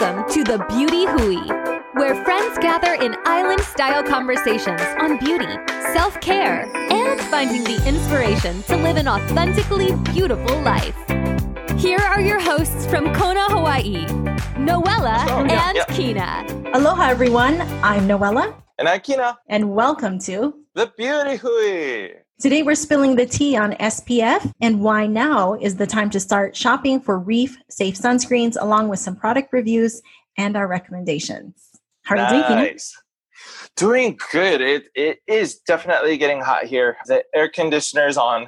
Welcome 0.00 0.32
to 0.32 0.44
the 0.44 0.64
Beauty 0.66 1.04
Hui, 1.04 1.36
where 1.92 2.24
friends 2.24 2.56
gather 2.58 2.94
in 2.94 3.16
island 3.26 3.60
style 3.60 4.02
conversations 4.02 4.80
on 4.98 5.18
beauty, 5.18 5.52
self 5.92 6.18
care, 6.20 6.62
and 6.90 7.20
finding 7.22 7.64
the 7.64 7.86
inspiration 7.86 8.62
to 8.62 8.76
live 8.76 8.96
an 8.96 9.08
authentically 9.08 9.94
beautiful 10.12 10.58
life. 10.62 10.96
Here 11.78 11.98
are 11.98 12.20
your 12.20 12.40
hosts 12.40 12.86
from 12.86 13.12
Kona, 13.14 13.44
Hawaii 13.50 14.06
Noella 14.56 15.26
Oh, 15.28 15.44
yeah, 15.44 15.68
and 15.68 15.76
yeah. 15.76 15.84
Kina. 15.86 16.70
Aloha, 16.72 17.08
everyone. 17.10 17.60
I'm 17.82 18.08
Noella, 18.08 18.54
And 18.78 18.88
I'm 18.88 19.00
Kina. 19.00 19.38
and 19.48 19.74
welcome 19.74 20.18
to. 20.20 20.54
the 20.74 20.86
beauty 20.96 21.36
hui. 21.36 22.12
Today, 22.40 22.62
we're 22.62 22.74
spilling 22.74 23.16
the 23.16 23.26
tea 23.26 23.54
on 23.54 23.72
SPF 23.74 24.50
and 24.62 24.80
why 24.80 25.06
now 25.06 25.54
is 25.54 25.76
the 25.76 25.86
time 25.86 26.08
to 26.08 26.18
start 26.18 26.56
shopping 26.56 26.98
for 26.98 27.18
reef 27.18 27.58
safe 27.68 27.96
sunscreens, 27.96 28.56
along 28.58 28.88
with 28.88 28.98
some 28.98 29.14
product 29.14 29.52
reviews 29.52 30.00
and 30.38 30.56
our 30.56 30.66
recommendations. 30.66 31.68
How 32.04 32.16
are 32.16 32.34
you 32.34 32.42
doing? 32.42 32.58
Nice. 32.72 32.96
Doing 33.76 34.18
good. 34.32 34.62
It 34.62 34.84
it 34.94 35.18
is 35.26 35.58
definitely 35.66 36.16
getting 36.16 36.40
hot 36.40 36.64
here. 36.64 36.96
The 37.06 37.22
air 37.34 37.50
conditioner's 37.50 38.16
on 38.16 38.46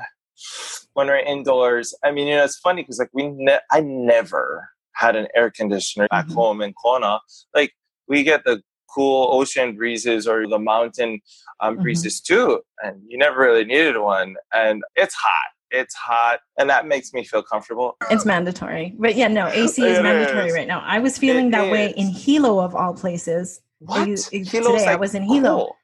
when 0.95 1.09
we're 1.09 1.19
indoors. 1.19 1.95
I 2.03 2.13
mean, 2.13 2.29
you 2.29 2.37
know, 2.37 2.45
it's 2.45 2.59
funny 2.59 2.83
because 2.83 2.99
like 2.99 3.11
we 3.13 3.29
ne- 3.29 3.61
I 3.71 3.81
never 3.81 4.71
had 4.95 5.17
an 5.17 5.29
air 5.37 5.51
conditioner 5.51 6.09
back 6.11 6.27
Mhm. 6.29 6.35
home 6.35 6.63
in 6.63 6.73
Kona. 6.83 7.21
Like 7.55 7.73
we 8.09 8.23
get 8.23 8.45
the 8.45 8.63
cool 8.95 9.29
ocean 9.33 9.77
breezes 9.77 10.27
or 10.27 10.47
the 10.49 10.59
mountain 10.59 11.21
um, 11.61 11.77
Mhm. 11.79 11.83
breezes 11.83 12.21
too, 12.21 12.61
and 12.83 13.01
you 13.09 13.17
never 13.19 13.41
really 13.41 13.65
needed 13.65 13.97
one. 13.99 14.37
And 14.53 14.83
it's 14.97 15.15
hot. 15.15 15.51
It's 15.71 15.95
hot, 15.95 16.41
and 16.59 16.69
that 16.69 16.87
makes 16.87 17.13
me 17.15 17.25
feel 17.25 17.43
comfortable. 17.43 17.97
It's 18.11 18.27
mandatory. 18.27 18.95
But 18.99 19.15
yeah, 19.17 19.29
no, 19.29 19.47
AC 19.47 19.83
is 19.87 19.99
It 19.99 20.03
mandatory 20.03 20.49
is. 20.49 20.55
right 20.55 20.67
now. 20.69 20.83
I 20.85 20.99
was 20.99 21.17
feeling 21.17 21.47
It 21.49 21.53
that 21.53 21.71
way 21.73 21.95
in 21.97 22.09
Hilo, 22.09 22.59
of 22.61 22.75
all 22.75 22.93
places. 22.93 23.61
What? 23.79 24.07
you- 24.07 24.17
Hilo's, 24.45 24.83
today 24.83 24.87
I 24.87 24.97
was 24.97 25.15
in 25.15 25.23
Hilo. 25.23 25.57
cool. 25.57 25.77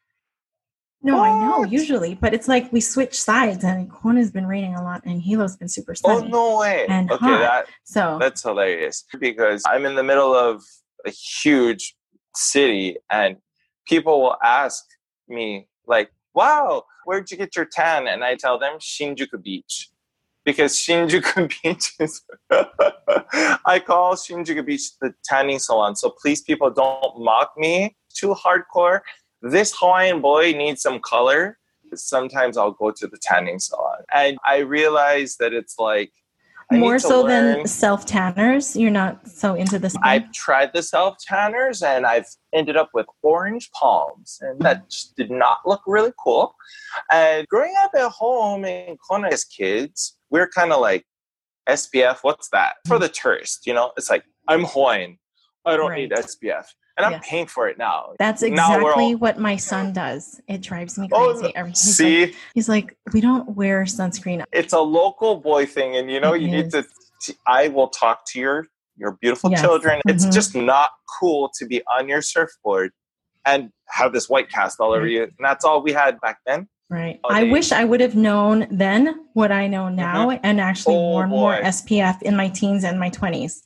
No, 1.01 1.21
I 1.21 1.31
know, 1.41 1.63
usually, 1.65 2.17
but 2.17 2.35
it's 2.35 2.49
like 2.49 2.73
we 2.73 2.81
switch 2.81 3.19
sides, 3.19 3.63
and 3.65 3.89
Kona's 3.91 4.31
been 4.33 4.47
raining 4.47 4.75
a 4.75 4.83
lot, 4.83 5.03
and 5.07 5.23
Hilo's 5.23 5.57
been 5.57 5.69
super 5.69 5.95
sunny. 5.95 6.27
Oh 6.27 6.29
no 6.29 6.59
way! 6.59 6.87
And 6.89 7.11
okay, 7.11 7.25
hot. 7.25 7.39
that 7.41 7.67
So, 7.85 8.19
that's 8.21 8.43
hilarious 8.43 9.05
because 9.21 9.63
I'm 9.67 9.87
in 9.87 9.95
the 9.95 10.03
middle 10.03 10.35
of 10.35 10.63
a 11.07 11.11
huge 11.11 11.95
city, 12.39 12.97
and 13.11 13.37
people 13.87 14.23
will 14.23 14.37
ask 14.43 14.85
me 15.29 15.67
like, 15.87 16.11
"Wow, 16.35 16.85
where'd 17.05 17.31
you 17.31 17.37
get 17.37 17.57
your 17.57 17.65
tan?" 17.67 18.07
And 18.07 18.25
I 18.25 18.37
tell 18.37 18.59
them 18.59 18.79
Shinjuku 18.79 19.43
Beach 19.43 19.91
because 20.45 20.75
Shinjuku 20.85 21.53
Beach 21.63 21.93
is. 22.01 22.23
I 22.51 23.81
call 23.85 24.15
Shinjuku 24.15 24.65
Beach 24.65 24.99
the 25.01 25.15
tanning 25.25 25.59
salon. 25.59 25.97
So 25.97 26.11
please, 26.11 26.43
people, 26.43 26.71
don't 26.71 27.19
mock 27.19 27.53
me 27.57 27.97
too 28.15 28.35
hardcore. 28.35 29.01
This 29.43 29.75
Hawaiian 29.77 30.21
boy 30.21 30.53
needs 30.53 30.83
some 30.83 31.01
color. 31.01 31.59
Sometimes 31.95 32.57
I'll 32.57 32.73
go 32.73 32.91
to 32.91 33.07
the 33.07 33.19
tanning 33.23 33.59
salon, 33.59 34.01
and 34.13 34.39
I 34.45 34.59
realize 34.59 35.37
that 35.37 35.55
it's 35.55 35.79
like 35.79 36.13
I 36.71 36.77
more 36.79 36.99
so 36.99 37.23
learn- 37.23 37.59
than 37.59 37.67
self 37.67 38.05
tanners, 38.05 38.77
you're 38.77 38.91
not 38.91 39.27
so 39.27 39.55
into 39.55 39.79
this. 39.79 39.97
I've 40.03 40.31
tried 40.33 40.73
the 40.75 40.83
self 40.83 41.17
tanners 41.19 41.83
and 41.83 42.05
I've 42.05 42.27
ended 42.53 42.77
up 42.77 42.91
with 42.93 43.07
orange 43.23 43.71
palms, 43.73 44.39
and 44.43 44.61
that 44.61 44.91
just 44.91 45.17
did 45.17 45.31
not 45.31 45.59
look 45.65 45.83
really 45.87 46.13
cool. 46.23 46.55
And 47.11 47.47
growing 47.49 47.75
up 47.83 47.93
at 47.97 48.11
home 48.11 48.65
in 48.65 48.97
Kona 49.09 49.29
as 49.29 49.45
kids, 49.45 50.19
we 50.31 50.41
are 50.41 50.49
kind 50.49 50.73
of 50.73 50.81
like 50.81 51.07
SPF. 51.69 52.19
What's 52.23 52.51
that 52.51 52.77
for 52.87 52.95
mm-hmm. 52.95 53.03
the 53.03 53.09
tourist? 53.09 53.67
You 53.67 53.73
know, 53.73 53.93
it's 53.97 54.11
like 54.11 54.25
I'm 54.47 54.65
Hawaiian, 54.65 55.19
I 55.65 55.77
don't 55.77 55.95
need 55.95 56.11
SPF, 56.11 56.67
and 56.99 57.07
I'm 57.07 57.13
Yes. 57.13 57.27
paying 57.29 57.47
for 57.47 57.69
it 57.69 57.79
now. 57.79 58.11
That's 58.19 58.43
exactly 58.43 59.13
all- 59.13 59.17
what 59.19 59.39
my 59.39 59.57
son 59.57 59.93
does. 59.93 60.41
It 60.49 60.61
drives 60.61 60.99
me 60.99 61.09
Oh, 61.13 61.33
crazy. 61.39 61.55
Every- 61.57 61.71
he's, 61.71 61.79
see, 61.97 62.27
like, 62.27 62.35
he's 62.55 62.69
like, 62.69 62.97
we 63.13 63.21
don't 63.21 63.51
wear 63.57 63.83
sunscreen. 63.85 64.45
it's 64.53 64.73
a 64.73 64.81
local 64.81 65.37
boy 65.37 65.65
thing, 65.65 65.97
and 65.97 66.11
you 66.11 66.21
know, 66.21 66.35
It 66.35 66.43
you 66.43 66.49
need 66.51 66.71
to. 66.73 66.85
I 67.47 67.69
will 67.69 67.89
talk 67.89 68.25
to 68.33 68.39
your 68.39 68.67
your 68.97 69.13
beautiful 69.21 69.49
Yes. 69.53 69.61
children. 69.61 70.01
It's 70.09 70.27
Mhm. 70.27 70.33
just 70.33 70.57
not 70.57 70.91
cool 71.21 71.53
to 71.57 71.67
be 71.67 71.81
on 71.97 72.09
your 72.09 72.21
surfboard 72.21 72.91
and 73.47 73.71
have 73.89 74.13
this 74.13 74.29
white 74.29 74.51
cast 74.51 74.81
all 74.81 74.93
over 74.93 75.07
you. 75.07 75.23
And 75.23 75.33
that's 75.39 75.65
all 75.65 75.81
we 75.83 75.93
had 75.93 76.21
back 76.21 76.39
then. 76.45 76.69
Right. 76.91 77.21
Oh, 77.23 77.29
I 77.33 77.45
wish 77.45 77.71
I 77.71 77.85
would 77.85 78.01
have 78.01 78.17
known 78.17 78.67
then 78.73 79.27
what 79.35 79.53
I 79.53 79.69
know 79.69 79.89
now 79.89 80.31
and 80.31 80.61
actually 80.61 80.97
Oh, 80.97 81.11
worn 81.11 81.29
more. 81.29 81.55
SPF 81.63 82.23
in 82.23 82.35
my 82.35 82.49
teens 82.49 82.83
and 82.83 82.99
my 82.99 83.09
20s. 83.09 83.63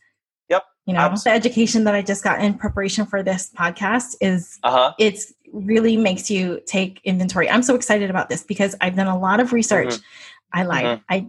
You 0.86 0.94
know, 0.94 1.00
abs- 1.00 1.24
the 1.24 1.30
education 1.30 1.84
that 1.84 1.94
I 1.94 2.02
just 2.02 2.24
got 2.24 2.40
in 2.42 2.54
preparation 2.54 3.06
for 3.06 3.22
this 3.22 3.50
podcast 3.56 4.16
is 4.20 4.58
Uh 4.62 4.70
huh. 4.70 4.92
it's 4.98 5.32
really 5.52 5.96
makes 5.96 6.30
you 6.30 6.60
take 6.66 7.00
inventory. 7.04 7.48
I'm 7.48 7.62
so 7.62 7.74
excited 7.74 8.10
about 8.10 8.28
this 8.28 8.42
because 8.42 8.74
I've 8.80 8.96
done 8.96 9.06
a 9.06 9.18
lot 9.18 9.38
of 9.40 9.52
research. 9.52 9.88
Mm-hmm. 9.88 10.58
I 10.60 10.62
lied. 10.64 11.00
I 11.08 11.26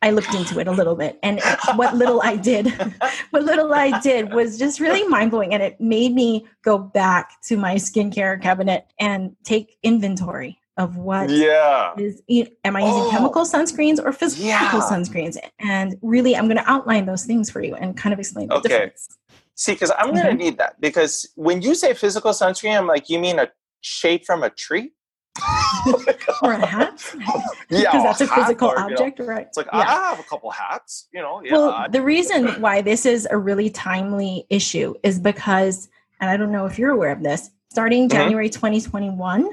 I 0.00 0.10
looked 0.12 0.32
into 0.32 0.60
it 0.60 0.68
a 0.68 0.70
little 0.70 0.94
bit, 0.94 1.18
and 1.24 1.40
what 1.74 1.96
little 1.96 2.20
I 2.22 2.36
did, 2.36 2.68
what 3.30 3.42
little 3.42 3.72
I 3.74 3.98
did 4.00 4.32
was 4.32 4.56
just 4.58 4.78
really 4.78 5.06
mind 5.08 5.32
blowing, 5.32 5.52
and 5.54 5.62
it 5.62 5.80
made 5.80 6.14
me 6.14 6.46
go 6.62 6.78
back 6.78 7.40
to 7.48 7.56
my 7.56 7.74
skincare 7.76 8.40
cabinet 8.40 8.86
and 9.00 9.34
take 9.42 9.76
inventory 9.82 10.58
of 10.78 10.96
what 10.96 11.30
is. 11.30 11.40
Yeah. 11.40 11.92
you- 12.28 12.46
Am 12.64 12.76
I 12.76 12.80
using 12.80 13.02
Oh. 13.02 13.10
chemical 13.10 13.42
sunscreens 13.44 13.98
or 14.02 14.12
physical 14.12 14.46
Yeah. 14.46 14.70
sunscreens? 14.90 15.36
And 15.58 15.96
really, 16.02 16.34
I'm 16.36 16.46
going 16.46 16.56
to 16.56 16.70
outline 16.70 17.04
those 17.06 17.24
things 17.24 17.50
for 17.50 17.60
you 17.60 17.74
and 17.74 17.96
kind 17.96 18.12
of 18.12 18.18
explain 18.18 18.48
the 18.48 18.54
Okay. 18.54 18.68
difference. 18.68 19.08
See, 19.56 19.72
because 19.72 19.90
I'm 19.98 20.14
gonna 20.14 20.30
Mhm. 20.30 20.38
need 20.38 20.58
that 20.58 20.80
because 20.80 21.26
when 21.34 21.62
you 21.62 21.74
say 21.74 21.92
physical 21.92 22.30
sunscreen, 22.30 22.78
I'm 22.78 22.86
like, 22.86 23.10
you 23.10 23.18
mean 23.18 23.40
a 23.40 23.48
shade 23.80 24.24
from 24.24 24.44
a 24.44 24.50
tree? 24.50 24.92
Or 26.42 26.52
a 26.52 26.64
hat, 26.64 27.02
Yeah, 27.68 27.80
because 27.90 28.02
that's 28.04 28.20
a 28.20 28.26
hat 28.26 28.34
physical 28.42 28.68
or, 28.68 28.74
you 28.78 28.86
know, 28.90 28.94
object, 28.94 29.18
right? 29.20 29.46
it's 29.48 29.56
like 29.56 29.66
Yeah. 29.72 29.80
I 29.80 29.84
have 30.10 30.20
a 30.20 30.22
couple 30.22 30.50
hats, 30.52 31.08
you 31.12 31.20
know. 31.20 31.42
Yeah. 31.44 31.52
Well, 31.54 31.86
the 31.90 32.02
reason 32.02 32.60
why 32.60 32.80
this 32.82 33.04
is 33.04 33.26
a 33.30 33.36
really 33.36 33.68
timely 33.70 34.46
issue 34.48 34.94
is 35.02 35.18
because, 35.18 35.88
and 36.20 36.30
I 36.30 36.36
don't 36.36 36.52
know 36.52 36.66
if 36.66 36.78
you're 36.78 36.90
aware 36.92 37.10
of 37.10 37.24
this, 37.24 37.50
starting 37.70 38.08
Mhm. 38.08 38.12
January 38.12 38.50
2021, 38.50 39.48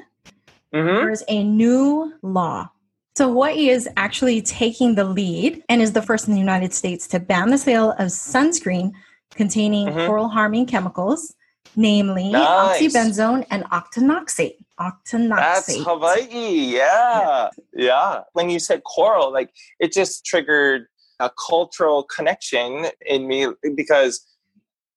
hmm 0.76 0.96
there 0.96 1.12
is 1.12 1.24
a 1.28 1.44
new 1.44 2.14
law. 2.22 2.70
So 3.18 3.30
Hawaii 3.30 3.70
is 3.70 3.88
actually 3.96 4.42
taking 4.42 4.96
the 4.96 5.06
lead 5.06 5.64
and 5.70 5.82
is 5.82 5.94
the 5.94 6.02
first 6.02 6.28
in 6.28 6.34
the 6.34 6.40
United 6.40 6.74
States 6.74 7.08
to 7.10 7.20
ban 7.20 7.50
the 7.50 7.58
sale 7.58 7.92
of 7.92 8.08
sunscreen 8.08 8.92
containing 9.34 9.88
Mhm. 9.88 10.06
coral 10.06 10.28
harming 10.28 10.66
chemicals, 10.66 11.34
namely 11.78 12.32
Nice. 12.32 12.82
oxybenzone 12.82 13.46
and 13.52 13.64
octinoxate. 13.80 14.58
Octinoxate. 14.80 15.38
That's 15.38 15.76
Hawaii. 15.86 16.76
Yeah. 16.80 17.50
yeah. 17.74 18.22
When 18.34 18.50
you 18.50 18.60
said 18.60 18.84
coral, 18.84 19.32
like 19.32 19.50
it 19.80 19.94
just 19.94 20.26
triggered 20.26 20.88
a 21.22 21.32
cultural 21.50 22.04
connection 22.04 22.88
in 23.06 23.26
me 23.28 23.48
because 23.76 24.14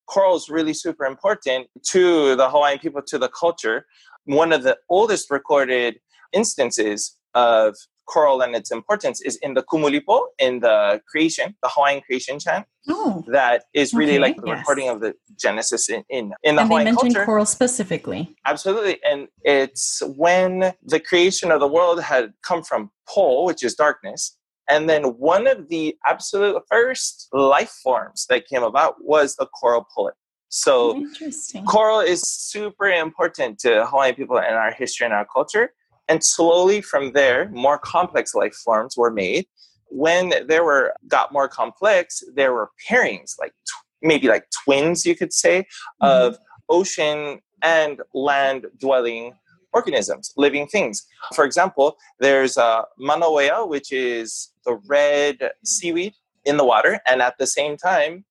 coral 0.06 0.34
is 0.34 0.48
really 0.48 0.74
super 0.74 1.04
important 1.06 1.68
to 1.92 2.34
the 2.34 2.50
Hawaiian 2.50 2.80
people, 2.80 3.02
to 3.02 3.18
the 3.18 3.28
culture. 3.28 3.86
One 4.28 4.52
of 4.52 4.62
the 4.62 4.76
oldest 4.90 5.30
recorded 5.30 6.00
instances 6.34 7.16
of 7.34 7.74
coral 8.06 8.42
and 8.42 8.54
its 8.54 8.70
importance 8.70 9.20
is 9.22 9.36
in 9.42 9.54
the 9.54 9.62
Kumulipo, 9.62 10.26
in 10.38 10.60
the 10.60 11.00
creation, 11.10 11.54
the 11.62 11.68
Hawaiian 11.70 12.02
creation 12.02 12.38
chant. 12.38 12.66
Oh, 12.88 13.22
That 13.28 13.64
is 13.74 13.92
really 13.94 14.12
Okay, 14.12 14.18
like 14.20 14.36
the 14.36 14.46
yes. 14.48 14.58
recording 14.58 14.88
of 14.90 15.00
the 15.00 15.14
Genesis 15.38 15.88
in, 15.88 16.04
in, 16.10 16.18
in 16.18 16.28
the 16.28 16.34
and 16.44 16.58
they 16.58 16.62
Hawaiian 16.64 16.84
mentioned 16.84 17.14
culture. 17.14 17.24
coral 17.26 17.46
specifically. 17.46 18.34
Absolutely. 18.46 18.98
And 19.10 19.28
it's 19.44 20.02
when 20.16 20.72
the 20.82 21.00
creation 21.00 21.50
of 21.50 21.60
the 21.60 21.68
world 21.68 22.02
had 22.02 22.32
come 22.42 22.62
from 22.62 22.90
Po, 23.08 23.44
which 23.44 23.62
is 23.64 23.74
darkness. 23.74 24.36
And 24.70 24.88
then 24.90 25.04
one 25.18 25.46
of 25.46 25.68
the 25.70 25.96
absolute 26.06 26.62
first 26.70 27.28
life 27.32 27.74
forms 27.82 28.26
that 28.28 28.46
came 28.46 28.62
about 28.62 28.96
was 29.00 29.36
the 29.36 29.46
coral 29.46 29.86
polyp. 29.94 30.14
So 30.48 30.96
Interesting. 30.96 31.64
coral 31.66 32.00
is 32.00 32.22
super 32.22 32.86
important 32.86 33.58
to 33.60 33.86
Hawaiian 33.86 34.14
people 34.14 34.38
in 34.38 34.54
our 34.54 34.72
history 34.72 35.04
and 35.04 35.14
our 35.14 35.26
culture. 35.26 35.72
And 36.08 36.24
slowly 36.24 36.80
from 36.80 37.12
there, 37.12 37.50
more 37.50 37.78
complex 37.78 38.34
life 38.34 38.54
forms 38.54 38.96
were 38.96 39.10
made. 39.10 39.46
When 39.90 40.32
there 40.46 40.64
were 40.64 40.94
got 41.06 41.32
more 41.32 41.48
complex, 41.48 42.22
there 42.34 42.52
were 42.52 42.70
pairings, 42.88 43.38
like 43.38 43.52
tw- 43.66 43.84
maybe 44.02 44.28
like 44.28 44.46
twins, 44.64 45.04
you 45.04 45.14
could 45.14 45.32
say, 45.32 45.66
of 46.00 46.38
ocean 46.68 47.40
and 47.62 48.00
land 48.14 48.66
dwelling 48.78 49.34
organisms, 49.72 50.32
living 50.36 50.66
things. 50.66 51.06
For 51.34 51.44
example, 51.44 51.96
there's 52.20 52.56
uh, 52.56 52.82
manauea, 53.00 53.68
which 53.68 53.92
is 53.92 54.50
the 54.64 54.78
red 54.86 55.52
seaweed 55.64 56.14
in 56.44 56.56
the 56.56 56.64
water, 56.64 57.00
and 57.06 57.20
at 57.20 57.36
the 57.38 57.46
same 57.46 57.76
time, 57.76 58.24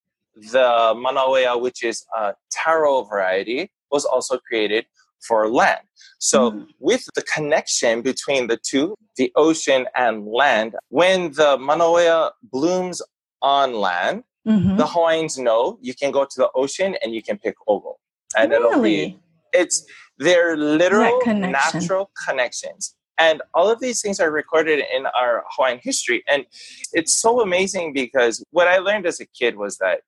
the 0.51 0.93
manauea, 0.95 1.59
which 1.59 1.83
is 1.83 2.05
a 2.15 2.33
taro 2.51 3.03
variety, 3.03 3.71
was 3.91 4.05
also 4.05 4.37
created 4.37 4.85
for 5.27 5.49
land. 5.49 5.81
So, 6.19 6.51
Mhm. 6.51 6.67
with 6.79 7.03
the 7.15 7.21
connection 7.23 8.01
between 8.01 8.47
the 8.47 8.57
two, 8.57 8.95
the 9.15 9.31
ocean 9.35 9.87
and 9.95 10.27
land, 10.27 10.75
when 10.89 11.31
the 11.33 11.57
manauea 11.57 12.31
blooms 12.43 13.01
on 13.41 13.73
land, 13.73 14.23
Mhm. 14.47 14.77
The 14.77 14.87
Hawaiians 14.87 15.37
know 15.37 15.77
you 15.81 15.93
can 15.93 16.11
go 16.11 16.23
to 16.23 16.37
the 16.37 16.49
ocean 16.55 16.95
and 17.01 17.13
you 17.13 17.21
can 17.21 17.37
pick 17.37 17.55
oval, 17.67 17.99
and 18.37 18.53
it'll 18.53 18.81
be, 18.81 19.19
it's 19.51 19.83
they're 20.19 20.55
literal 20.55 21.19
connection. 21.19 21.51
natural 21.51 22.11
connections 22.27 22.95
and 23.19 23.41
all 23.53 23.69
of 23.69 23.79
these 23.79 24.01
things 24.01 24.19
are 24.19 24.31
recorded 24.31 24.79
in 24.95 25.05
our 25.07 25.43
hawaiian 25.51 25.79
history 25.83 26.23
and 26.27 26.45
it's 26.93 27.13
so 27.13 27.39
amazing 27.41 27.93
because 27.93 28.43
what 28.51 28.67
i 28.67 28.77
learned 28.77 29.05
as 29.05 29.19
a 29.19 29.25
kid 29.39 29.55
was 29.57 29.77
that 29.77 30.01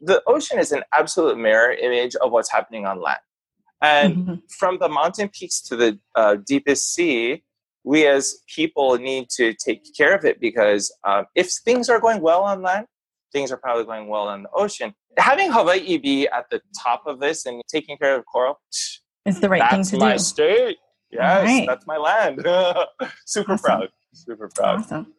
the 0.00 0.22
ocean 0.26 0.58
is 0.58 0.72
an 0.72 0.82
absolute 0.94 1.36
mirror 1.38 1.72
image 1.72 2.14
of 2.16 2.32
what's 2.32 2.50
happening 2.50 2.86
on 2.86 3.00
land 3.00 3.20
and 3.82 4.16
Mhm. 4.16 4.42
from 4.58 4.78
the 4.78 4.88
mountain 4.88 5.28
peaks 5.28 5.60
to 5.62 5.76
the 5.76 5.98
uh, 6.14 6.36
deepest 6.46 6.92
sea 6.94 7.42
we 7.84 8.06
as 8.06 8.36
people 8.54 8.96
need 8.98 9.30
to 9.30 9.54
take 9.54 9.82
care 9.96 10.14
of 10.14 10.24
it 10.24 10.38
because 10.40 10.94
um, 11.04 11.24
if 11.34 11.50
things 11.64 11.88
are 11.88 11.98
going 12.00 12.20
well 12.20 12.42
on 12.42 12.62
land 12.62 12.86
things 13.32 13.50
are 13.52 13.56
probably 13.56 13.84
going 13.84 14.08
well 14.08 14.26
on 14.28 14.42
the 14.42 14.50
ocean 14.54 14.94
having 15.18 15.50
hawaii 15.52 15.96
be 15.98 16.26
at 16.28 16.44
the 16.50 16.60
top 16.82 17.02
of 17.06 17.20
this 17.20 17.46
and 17.46 17.62
taking 17.68 17.96
care 17.96 18.16
of 18.16 18.24
coral 18.26 18.60
is 19.26 19.40
the 19.40 19.48
right 19.48 19.68
thing 19.70 19.82
to 19.84 19.90
do. 19.90 19.98
That's 19.98 20.08
my 20.10 20.16
state. 20.16 20.76
Yes, 21.12 21.44
Right. 21.44 21.66
that's 21.66 21.86
my 21.86 21.96
land. 21.98 22.36
Super 23.26 23.52
Awesome. 23.54 23.64
proud. 23.64 23.88
Super 24.14 24.48
proud. 24.54 24.78
Awesome. 24.80 25.12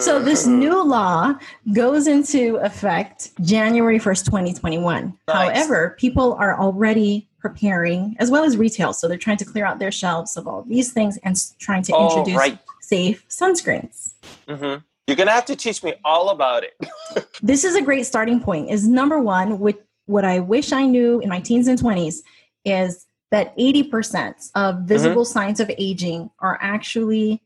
So 0.00 0.18
this 0.18 0.46
new 0.46 0.82
law 0.82 1.34
goes 1.72 2.06
into 2.06 2.56
effect 2.56 3.30
January 3.42 3.98
1st, 3.98 4.24
2021. 4.26 5.18
Nice. 5.28 5.36
However, 5.36 5.96
people 5.98 6.34
are 6.34 6.58
already 6.58 7.28
preparing 7.38 8.16
as 8.18 8.30
well 8.30 8.44
as 8.44 8.56
retail. 8.56 8.92
So 8.92 9.06
they're 9.08 9.18
trying 9.18 9.36
to 9.38 9.44
clear 9.44 9.64
out 9.66 9.78
their 9.78 9.92
shelves 9.92 10.36
of 10.36 10.46
all 10.48 10.62
these 10.62 10.92
things 10.92 11.18
and 11.24 11.36
trying 11.58 11.82
to 11.84 11.92
Oh, 11.94 12.08
introduce 12.08 12.36
right. 12.38 12.58
safe 12.80 13.24
sunscreens. 13.28 14.14
hmm 14.48 14.76
You're 15.06 15.16
gonna 15.16 15.30
have 15.32 15.44
to 15.46 15.56
teach 15.56 15.82
me 15.82 15.94
all 16.04 16.30
about 16.30 16.64
it. 16.64 16.74
This 17.42 17.64
is 17.64 17.74
a 17.76 17.82
great 17.82 18.06
starting 18.06 18.40
point. 18.40 18.70
Is 18.70 18.88
number 18.88 19.20
1 19.20 19.58
with 19.58 19.76
what 20.06 20.24
I 20.24 20.40
wish 20.40 20.72
I 20.72 20.86
knew 20.86 21.20
in 21.20 21.28
my 21.28 21.40
teens 21.40 21.68
and 21.68 21.78
20s 21.78 22.16
is 22.64 23.06
that 23.30 23.56
80% 23.58 24.50
of 24.54 24.74
Mm-hmm. 24.76 24.86
visible 24.86 25.24
signs 25.24 25.60
of 25.60 25.70
aging 25.76 26.30
are 26.40 26.58
actually 26.62 27.42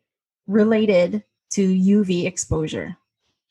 related 0.46 1.24
to 1.50 1.62
UV 1.66 2.26
exposure. 2.26 2.96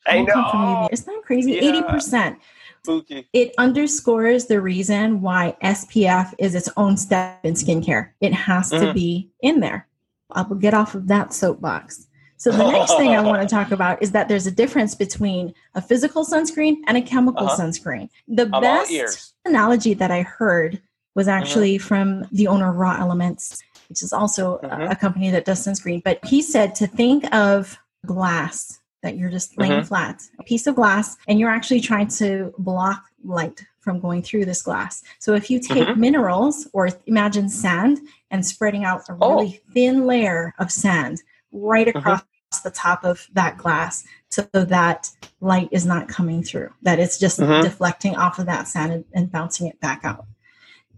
I 0.06 0.18
all 0.18 0.26
come 0.26 0.50
from 0.50 0.60
know. 0.62 0.88
Isn't 0.92 1.06
that 1.06 1.22
crazy? 1.24 1.52
Yeah. 1.52 1.62
Eighty 1.62 1.82
percent. 1.82 2.38
Spooky. 2.82 3.28
It 3.32 3.52
underscores 3.58 4.46
the 4.46 4.60
reason 4.60 5.20
why 5.20 5.56
SPF 5.62 6.32
is 6.38 6.54
its 6.54 6.68
own 6.76 6.96
step 6.96 7.40
in 7.44 7.54
skincare. 7.54 8.10
It 8.20 8.32
has 8.32 8.70
to 8.70 8.76
Mhm. 8.76 8.94
be 8.94 9.30
in 9.42 9.60
there. 9.60 9.86
I 10.30 10.42
will 10.42 10.56
get 10.56 10.74
off 10.74 10.94
of 10.94 11.08
that 11.08 11.32
soapbox. 11.34 12.06
So 12.36 12.52
the 12.52 12.70
next 12.70 12.96
thing 12.96 13.10
I 13.16 13.20
want 13.20 13.42
to 13.42 13.48
talk 13.54 13.72
about 13.72 14.00
is 14.02 14.12
that 14.12 14.28
there's 14.28 14.46
a 14.46 14.50
difference 14.52 14.94
between 14.94 15.52
a 15.74 15.82
physical 15.82 16.24
sunscreen 16.24 16.76
and 16.86 16.96
a 16.96 17.02
chemical 17.02 17.46
Uh-huh. 17.48 17.60
sunscreen. 17.62 18.08
The 18.28 18.48
I'm 18.52 18.62
best 18.62 19.34
analogy 19.44 19.92
that 19.94 20.10
I 20.12 20.22
heard 20.22 20.80
was 21.16 21.26
actually 21.26 21.78
from 21.78 22.26
the 22.30 22.46
owner 22.46 22.70
of 22.70 22.76
Raw 22.76 22.96
Elements, 22.96 23.60
which 23.88 24.02
is 24.02 24.12
also 24.12 24.58
a- 24.62 24.68
Mhm. 24.68 24.90
a 24.92 24.96
company 24.96 25.30
that 25.30 25.44
does 25.44 25.66
sunscreen. 25.66 26.00
But 26.04 26.24
he 26.24 26.40
said 26.42 26.76
to 26.76 26.86
think 26.86 27.24
of 27.34 27.76
glass 28.06 28.80
that 29.02 29.16
you're 29.16 29.30
just 29.30 29.56
laying 29.58 29.80
Mhm. 29.80 29.86
flat, 29.86 30.22
a 30.38 30.42
piece 30.42 30.66
of 30.66 30.74
glass, 30.74 31.16
and 31.28 31.38
you're 31.38 31.50
actually 31.50 31.80
trying 31.80 32.08
to 32.08 32.52
block 32.58 33.04
light 33.24 33.64
from 33.80 34.00
going 34.00 34.22
through 34.22 34.44
this 34.44 34.62
glass. 34.62 35.02
So 35.18 35.34
if 35.34 35.50
you 35.50 35.60
take 35.60 35.86
Mhm. 35.88 35.96
minerals 35.96 36.66
or 36.72 36.88
imagine 37.06 37.48
sand 37.48 38.00
and 38.30 38.44
spreading 38.44 38.84
out 38.84 39.08
a 39.08 39.16
Oh. 39.20 39.36
really 39.36 39.60
thin 39.72 40.04
layer 40.06 40.52
of 40.58 40.70
sand 40.72 41.22
right 41.52 41.86
Mhm. 41.86 41.96
across 41.96 42.22
the 42.64 42.70
top 42.70 43.04
of 43.04 43.26
that 43.34 43.56
glass 43.56 44.04
so 44.30 44.42
that 44.52 45.10
light 45.40 45.68
is 45.70 45.86
not 45.86 46.08
coming 46.08 46.42
through, 46.42 46.70
that 46.82 46.98
it's 46.98 47.18
just 47.18 47.38
Mhm. 47.38 47.62
deflecting 47.62 48.16
off 48.16 48.38
of 48.38 48.46
that 48.46 48.66
sand 48.66 48.92
and, 48.92 49.04
and 49.14 49.30
bouncing 49.32 49.66
it 49.68 49.80
back 49.80 50.00
out. 50.04 50.26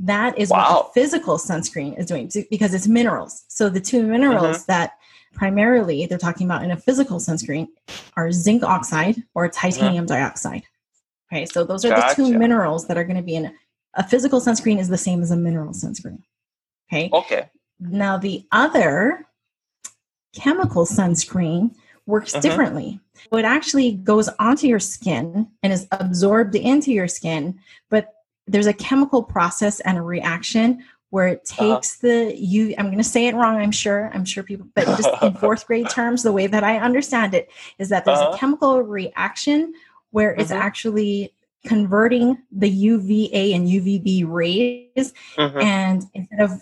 That 0.02 0.38
is 0.38 0.48
Wow. 0.48 0.56
what 0.58 0.94
the 0.94 1.00
physical 1.00 1.36
sunscreen 1.36 1.98
is 1.98 2.06
doing 2.06 2.30
because 2.50 2.72
it's 2.72 2.88
minerals. 2.88 3.44
So 3.48 3.68
the 3.68 3.80
two 3.80 4.02
minerals 4.02 4.58
Mm-hmm. 4.58 4.64
that 4.72 4.92
primarily 5.34 6.06
they're 6.06 6.18
talking 6.18 6.46
about 6.46 6.64
in 6.64 6.70
a 6.70 6.76
physical 6.76 7.18
sunscreen 7.18 7.68
are 8.16 8.32
zinc 8.32 8.62
oxide 8.62 9.22
or 9.34 9.48
titanium 9.48 10.06
dioxide. 10.06 10.62
Okay, 11.30 11.44
so 11.46 11.64
those 11.64 11.84
are 11.84 11.90
the 11.90 12.12
two 12.14 12.24
Mm-hmm. 12.24 12.38
Minerals 12.38 12.86
that 12.88 12.96
are 12.96 13.04
going 13.04 13.16
to 13.18 13.22
be 13.22 13.36
in 13.36 13.46
a, 13.46 13.52
a 13.94 14.02
physical 14.08 14.40
sunscreen 14.40 14.78
is 14.80 14.88
the 14.88 14.98
same 14.98 15.22
as 15.22 15.30
a 15.30 15.36
mineral 15.36 15.72
sunscreen. 15.74 16.22
Okay. 16.90 17.10
Okay. 17.12 17.50
Now, 17.78 18.16
the 18.16 18.46
other 18.52 19.26
chemical 20.34 20.86
sunscreen 20.86 21.74
works 22.06 22.34
Mhm. 22.34 22.40
differently. 22.40 23.00
It 23.32 23.44
actually 23.44 23.92
goes 23.92 24.28
onto 24.38 24.66
your 24.66 24.80
skin 24.80 25.48
and 25.62 25.72
is 25.72 25.86
absorbed 25.92 26.54
into 26.56 26.90
your 26.90 27.06
skin, 27.06 27.60
but 27.90 28.12
there's 28.50 28.66
a 28.66 28.72
chemical 28.72 29.22
process 29.22 29.80
and 29.80 29.96
a 29.96 30.02
reaction 30.02 30.82
where 31.10 31.28
it 31.28 31.50
Uh-huh. 31.52 31.74
takes 31.76 31.98
the 31.98 32.34
you 32.36 32.74
I'm 32.78 32.86
going 32.86 32.98
to 32.98 33.04
say 33.04 33.26
it 33.26 33.34
wrong 33.34 33.56
I'm 33.56 33.72
sure 33.72 34.10
I'm 34.14 34.24
sure 34.24 34.42
people 34.42 34.66
but 34.74 34.86
just 34.98 35.10
in 35.22 35.34
fourth 35.44 35.66
grade 35.66 35.88
terms 35.88 36.22
the 36.22 36.32
way 36.32 36.46
that 36.46 36.64
I 36.64 36.78
understand 36.78 37.34
it 37.34 37.50
is 37.78 37.88
that 37.88 38.04
there's 38.04 38.18
Uh-huh. 38.18 38.32
a 38.34 38.38
chemical 38.38 38.82
reaction 38.82 39.72
where 40.10 40.32
it's 40.34 40.50
Mhm. 40.52 40.56
actually 40.60 41.34
converting 41.64 42.38
the 42.52 42.68
UVA 42.68 43.52
and 43.54 43.68
UVB 43.68 44.24
rays 44.24 45.12
Mhm. 45.36 45.62
and 45.62 46.02
instead 46.14 46.40
of 46.40 46.52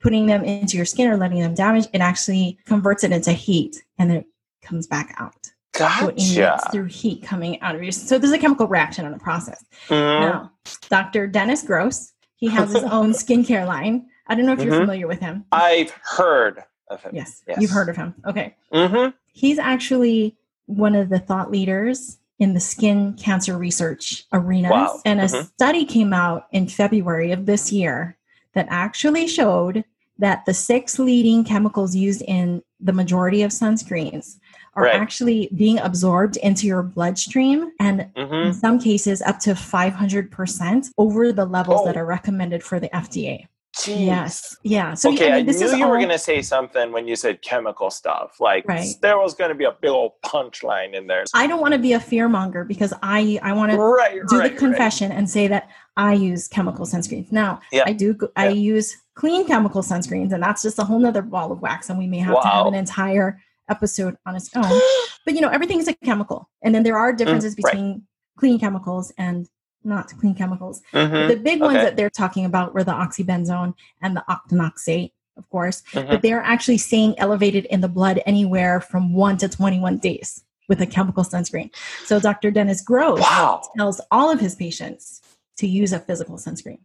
putting 0.00 0.26
them 0.26 0.44
into 0.44 0.76
your 0.76 0.84
skin 0.86 1.08
or 1.10 1.16
letting 1.16 1.40
them 1.40 1.54
damage, 1.54 1.86
it 1.92 2.00
actually 2.00 2.58
converts 2.66 3.04
it 3.04 3.12
into 3.12 3.32
heat 3.32 3.82
and 3.98 4.10
then 4.10 4.18
it 4.18 4.26
comes 4.62 4.86
back 4.86 5.14
out. 5.18 5.43
So 5.76 5.84
Gotcha. 5.84 6.58
through 6.70 6.84
heat 6.84 7.22
coming 7.22 7.60
out 7.60 7.74
of 7.74 7.82
your 7.82 7.90
so 7.92 8.16
there's 8.18 8.32
a 8.32 8.38
chemical 8.38 8.68
reaction 8.68 9.04
on 9.06 9.12
the 9.12 9.18
process. 9.18 9.64
Mhm. 9.88 10.20
Now, 10.20 10.52
Dr. 10.88 11.26
Dennis 11.26 11.62
Gross, 11.62 12.12
he 12.36 12.48
has 12.48 12.72
his 12.72 12.84
own 12.84 13.10
skincare 13.12 13.66
line. 13.66 14.06
I 14.28 14.34
don't 14.36 14.46
know 14.46 14.52
if 14.52 14.60
you're 14.62 14.72
Mhm. 14.72 14.80
familiar 14.82 15.06
with 15.08 15.20
him. 15.20 15.44
I've 15.50 15.90
heard 16.02 16.62
of 16.88 17.02
him. 17.02 17.12
Yes, 17.14 17.42
Yes. 17.48 17.58
you've 17.60 17.72
heard 17.72 17.88
of 17.88 17.96
him. 17.96 18.14
Okay. 18.24 18.54
Mm-hmm. 18.72 19.10
He's 19.32 19.58
actually 19.58 20.36
one 20.66 20.94
of 20.94 21.08
the 21.08 21.18
thought 21.18 21.50
leaders 21.50 22.18
in 22.38 22.54
the 22.54 22.60
skin 22.60 23.14
cancer 23.14 23.58
research 23.58 24.24
arenas. 24.32 24.70
Wow. 24.70 25.00
And 25.04 25.20
a 25.20 25.24
Mhm. 25.24 25.46
study 25.54 25.84
came 25.84 26.12
out 26.12 26.46
in 26.52 26.68
February 26.68 27.32
of 27.32 27.46
this 27.46 27.72
year 27.72 28.16
that 28.54 28.66
actually 28.70 29.26
showed 29.26 29.84
that 30.18 30.44
the 30.46 30.54
six 30.54 30.98
leading 31.00 31.42
chemicals 31.42 31.96
used 31.96 32.22
in 32.22 32.62
the 32.80 32.92
majority 32.92 33.42
of 33.42 33.50
sunscreens 33.50 34.36
are 34.76 34.84
Right. 34.84 34.94
actually 34.94 35.48
being 35.56 35.78
absorbed 35.78 36.36
into 36.38 36.66
your 36.66 36.82
bloodstream 36.82 37.72
and 37.80 38.06
Mm-hmm. 38.16 38.34
in 38.48 38.52
some 38.54 38.78
cases 38.78 39.22
up 39.22 39.38
to 39.40 39.54
500% 39.54 40.90
over 40.98 41.32
the 41.32 41.44
levels 41.46 41.80
Oh. 41.82 41.86
that 41.86 41.96
are 41.96 42.06
recommended 42.06 42.62
for 42.62 42.78
the 42.80 42.88
FDA. 42.94 43.46
Jeez. 43.76 44.06
Yes. 44.06 44.56
Yeah. 44.62 44.94
So 44.94 45.12
okay, 45.12 45.32
I, 45.32 45.34
I 45.34 45.36
mean, 45.38 45.46
this 45.46 45.60
knew 45.60 45.76
you 45.76 45.88
were 45.88 45.96
going 45.96 46.08
to 46.10 46.18
say 46.18 46.42
something 46.42 46.92
when 46.92 47.08
you 47.08 47.16
said 47.16 47.42
chemical 47.42 47.90
stuff. 47.90 48.36
Like 48.40 48.64
Right. 48.68 48.86
there 49.02 49.18
was 49.18 49.34
going 49.34 49.48
to 49.48 49.56
be 49.56 49.64
a 49.64 49.72
big 49.72 49.90
old 49.90 50.12
punchline 50.24 50.94
in 50.94 51.08
there. 51.08 51.24
I 51.34 51.48
don't 51.48 51.60
want 51.60 51.72
to 51.74 51.80
be 51.80 51.92
a 51.94 51.98
fear 51.98 52.28
monger 52.28 52.62
because 52.62 52.92
I 53.02 53.40
I 53.42 53.52
want 53.52 53.72
to 53.72 53.78
right, 53.78 54.20
do 54.28 54.38
right, 54.38 54.52
the 54.52 54.56
confession 54.58 55.10
and 55.10 55.28
say 55.28 55.48
that 55.48 55.70
I 55.96 56.12
use 56.14 56.46
chemical 56.46 56.86
sunscreens. 56.86 57.32
Now, 57.32 57.60
Yeah. 57.72 57.82
I 57.84 57.92
do. 57.94 58.16
I 58.36 58.44
Yeah. 58.48 58.50
use 58.74 58.96
clean 59.16 59.44
chemical 59.44 59.82
sunscreens, 59.82 60.32
and 60.32 60.40
that's 60.42 60.62
just 60.62 60.78
a 60.78 60.84
whole 60.84 61.00
nother 61.00 61.22
ball 61.22 61.50
of 61.50 61.60
wax, 61.60 61.90
and 61.90 61.98
we 61.98 62.06
may 62.06 62.18
have 62.18 62.40
to 62.42 62.48
have 62.48 62.66
an 62.66 62.74
entire 62.74 63.40
episode 63.68 64.16
on 64.26 64.36
its 64.36 64.50
own. 64.54 64.70
but 65.24 65.34
you 65.34 65.40
know, 65.40 65.48
everything 65.48 65.78
is 65.78 65.88
a 65.88 65.94
chemical, 65.94 66.48
and 66.62 66.74
then 66.74 66.82
there 66.82 66.98
are 66.98 67.12
differences 67.12 67.54
Mm, 67.54 67.64
right. 67.64 67.72
between 67.72 68.02
clean 68.38 68.58
chemicals 68.58 69.12
and 69.18 69.48
not 69.84 70.08
clean 70.18 70.34
chemicals. 70.34 70.80
Mhm, 70.92 71.28
the 71.28 71.36
big 71.36 71.60
ones 71.60 71.76
okay. 71.76 71.84
that 71.84 71.96
they're 71.96 72.10
talking 72.10 72.44
about 72.46 72.74
were 72.74 72.84
the 72.84 72.92
oxybenzone 72.92 73.74
and 74.02 74.16
the 74.16 74.24
octinoxate, 74.30 75.12
of 75.36 75.48
course. 75.50 75.82
mhm. 75.92 76.08
But 76.08 76.22
they're 76.22 76.40
actually 76.42 76.78
staying 76.78 77.18
elevated 77.18 77.66
in 77.66 77.80
the 77.82 77.88
blood 77.88 78.20
anywhere 78.26 78.80
from 78.80 79.12
one 79.14 79.36
to 79.38 79.48
21 79.48 79.98
days 79.98 80.42
with 80.68 80.80
a 80.80 80.86
chemical 80.86 81.22
sunscreen. 81.22 81.70
So 82.06 82.18
Dr. 82.18 82.50
Dennis 82.50 82.80
Gross 82.80 83.20
Wow. 83.20 83.60
tells 83.76 84.00
all 84.10 84.30
of 84.30 84.40
his 84.40 84.54
patients 84.54 85.20
to 85.58 85.66
use 85.66 85.92
a 85.92 85.98
physical 86.00 86.36
sunscreen. 86.38 86.78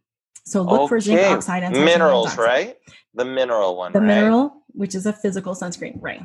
So 0.46 0.62
look 0.64 0.90
for 0.90 1.00
zinc 1.00 1.22
oxide 1.22 1.64
and 1.64 1.74
minerals, 1.74 2.36
dioxide. 2.36 2.46
right? 2.46 2.78
The 3.14 3.24
mineral 3.26 3.78
one, 3.78 3.94
The 3.94 4.00
right? 4.02 4.08
mineral, 4.08 4.64
which 4.74 4.94
is 4.94 5.06
a 5.06 5.14
physical 5.14 5.54
sunscreen, 5.56 5.98
right? 6.02 6.22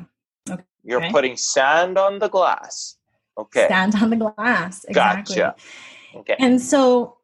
You're 0.85 1.01
okay. 1.03 1.11
putting 1.11 1.35
sand 1.35 1.97
on 1.97 2.19
the 2.19 2.29
glass. 2.29 2.97
Okay. 3.37 3.67
Sand 3.67 3.95
on 4.01 4.09
the 4.11 4.15
glass. 4.15 4.85
Exactly. 4.85 5.35
Gotcha. 5.35 5.55
Okay. 6.15 6.35
And 6.39 6.61
so 6.61 7.17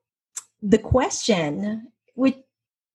the 0.62 0.78
question, 0.78 1.88
which, 2.16 2.36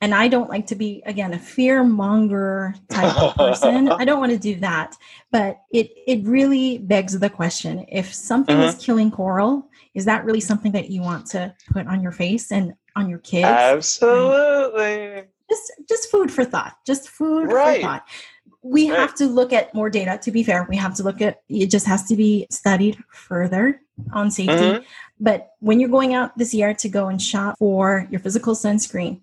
and 0.03 0.15
I 0.15 0.29
don't 0.29 0.51
like 0.51 0.67
to 0.67 0.75
be, 0.75 1.03
again, 1.07 1.33
a 1.33 1.39
fear 1.39 1.83
monger 1.83 2.75
type 2.91 3.17
of 3.17 3.35
person. 3.35 3.89
I 4.01 4.05
don't 4.05 4.21
want 4.21 4.33
to 4.33 4.39
do 4.39 4.57
that. 4.57 4.95
But 5.33 5.63
it, 5.73 5.91
it 6.07 6.23
really 6.27 6.77
begs 6.79 7.19
the 7.19 7.31
question 7.31 7.87
if 7.89 8.13
something 8.13 8.59
is 8.59 8.75
Mm-hmm. 8.75 8.81
killing 8.83 9.11
coral, 9.11 9.69
is 9.95 10.05
that 10.05 10.25
really 10.27 10.41
something 10.41 10.73
that 10.73 10.91
you 10.91 11.01
want 11.01 11.25
to 11.29 11.55
put 11.73 11.87
on 11.87 12.03
your 12.03 12.13
face 12.13 12.53
and 12.53 12.75
on 12.95 13.09
your 13.09 13.21
kids? 13.21 13.47
Absolutely. 13.47 15.25
just 15.49 15.73
just 15.89 16.11
food 16.11 16.31
for 16.31 16.45
thought 16.45 16.77
just 16.87 17.09
food 17.09 17.53
Right. 17.53 17.77
for 17.81 17.87
thought 17.87 18.09
we 18.75 18.91
Right. 18.91 18.99
have 18.99 19.15
to 19.17 19.27
look 19.27 19.53
at 19.53 19.73
more 19.75 19.91
data 19.91 20.19
to 20.25 20.31
be 20.37 20.43
fair 20.43 20.67
we 20.69 20.77
have 20.77 20.95
to 20.99 21.03
look 21.03 21.21
at 21.21 21.35
it 21.49 21.69
just 21.77 21.87
has 21.87 22.03
to 22.11 22.15
be 22.17 22.47
studied 22.51 22.97
further 23.29 23.81
on 24.13 24.31
safety 24.31 24.69
Mhm. 24.71 24.85
but 25.21 25.39
when 25.61 25.79
you're 25.81 25.95
going 25.99 26.13
out 26.15 26.37
this 26.41 26.53
year 26.59 26.75
to 26.83 26.89
go 26.89 27.09
and 27.09 27.21
shop 27.31 27.57
for 27.59 28.07
your 28.11 28.21
physical 28.21 28.55
sunscreen 28.55 29.21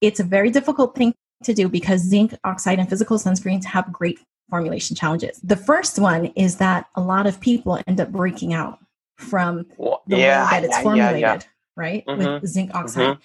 it's 0.00 0.20
a 0.20 0.24
very 0.36 0.50
difficult 0.50 0.90
thing 0.98 1.14
to 1.44 1.52
do 1.54 1.68
because 1.68 2.00
zinc 2.02 2.34
oxide 2.44 2.78
and 2.80 2.88
physical 2.88 3.16
sunscreens 3.18 3.64
have 3.64 3.92
great 3.92 4.18
formulation 4.50 4.96
challenges 4.96 5.34
the 5.52 5.56
first 5.70 5.98
one 5.98 6.26
is 6.46 6.56
that 6.56 6.86
a 6.96 7.00
lot 7.12 7.26
of 7.26 7.34
people 7.40 7.78
end 7.86 8.00
up 8.00 8.10
breaking 8.10 8.52
out 8.52 8.78
from 9.16 9.66
Well, 9.76 10.02
the 10.06 10.18
yeah, 10.18 10.44
way 10.44 10.50
that 10.60 10.64
it's 10.64 10.78
formulated, 10.80 11.20
yeah, 11.20 11.34
yeah. 11.34 11.40
right? 11.84 12.02
Mhm. 12.06 12.40
With 12.40 12.50
zinc 12.50 12.70
oxide. 12.74 13.18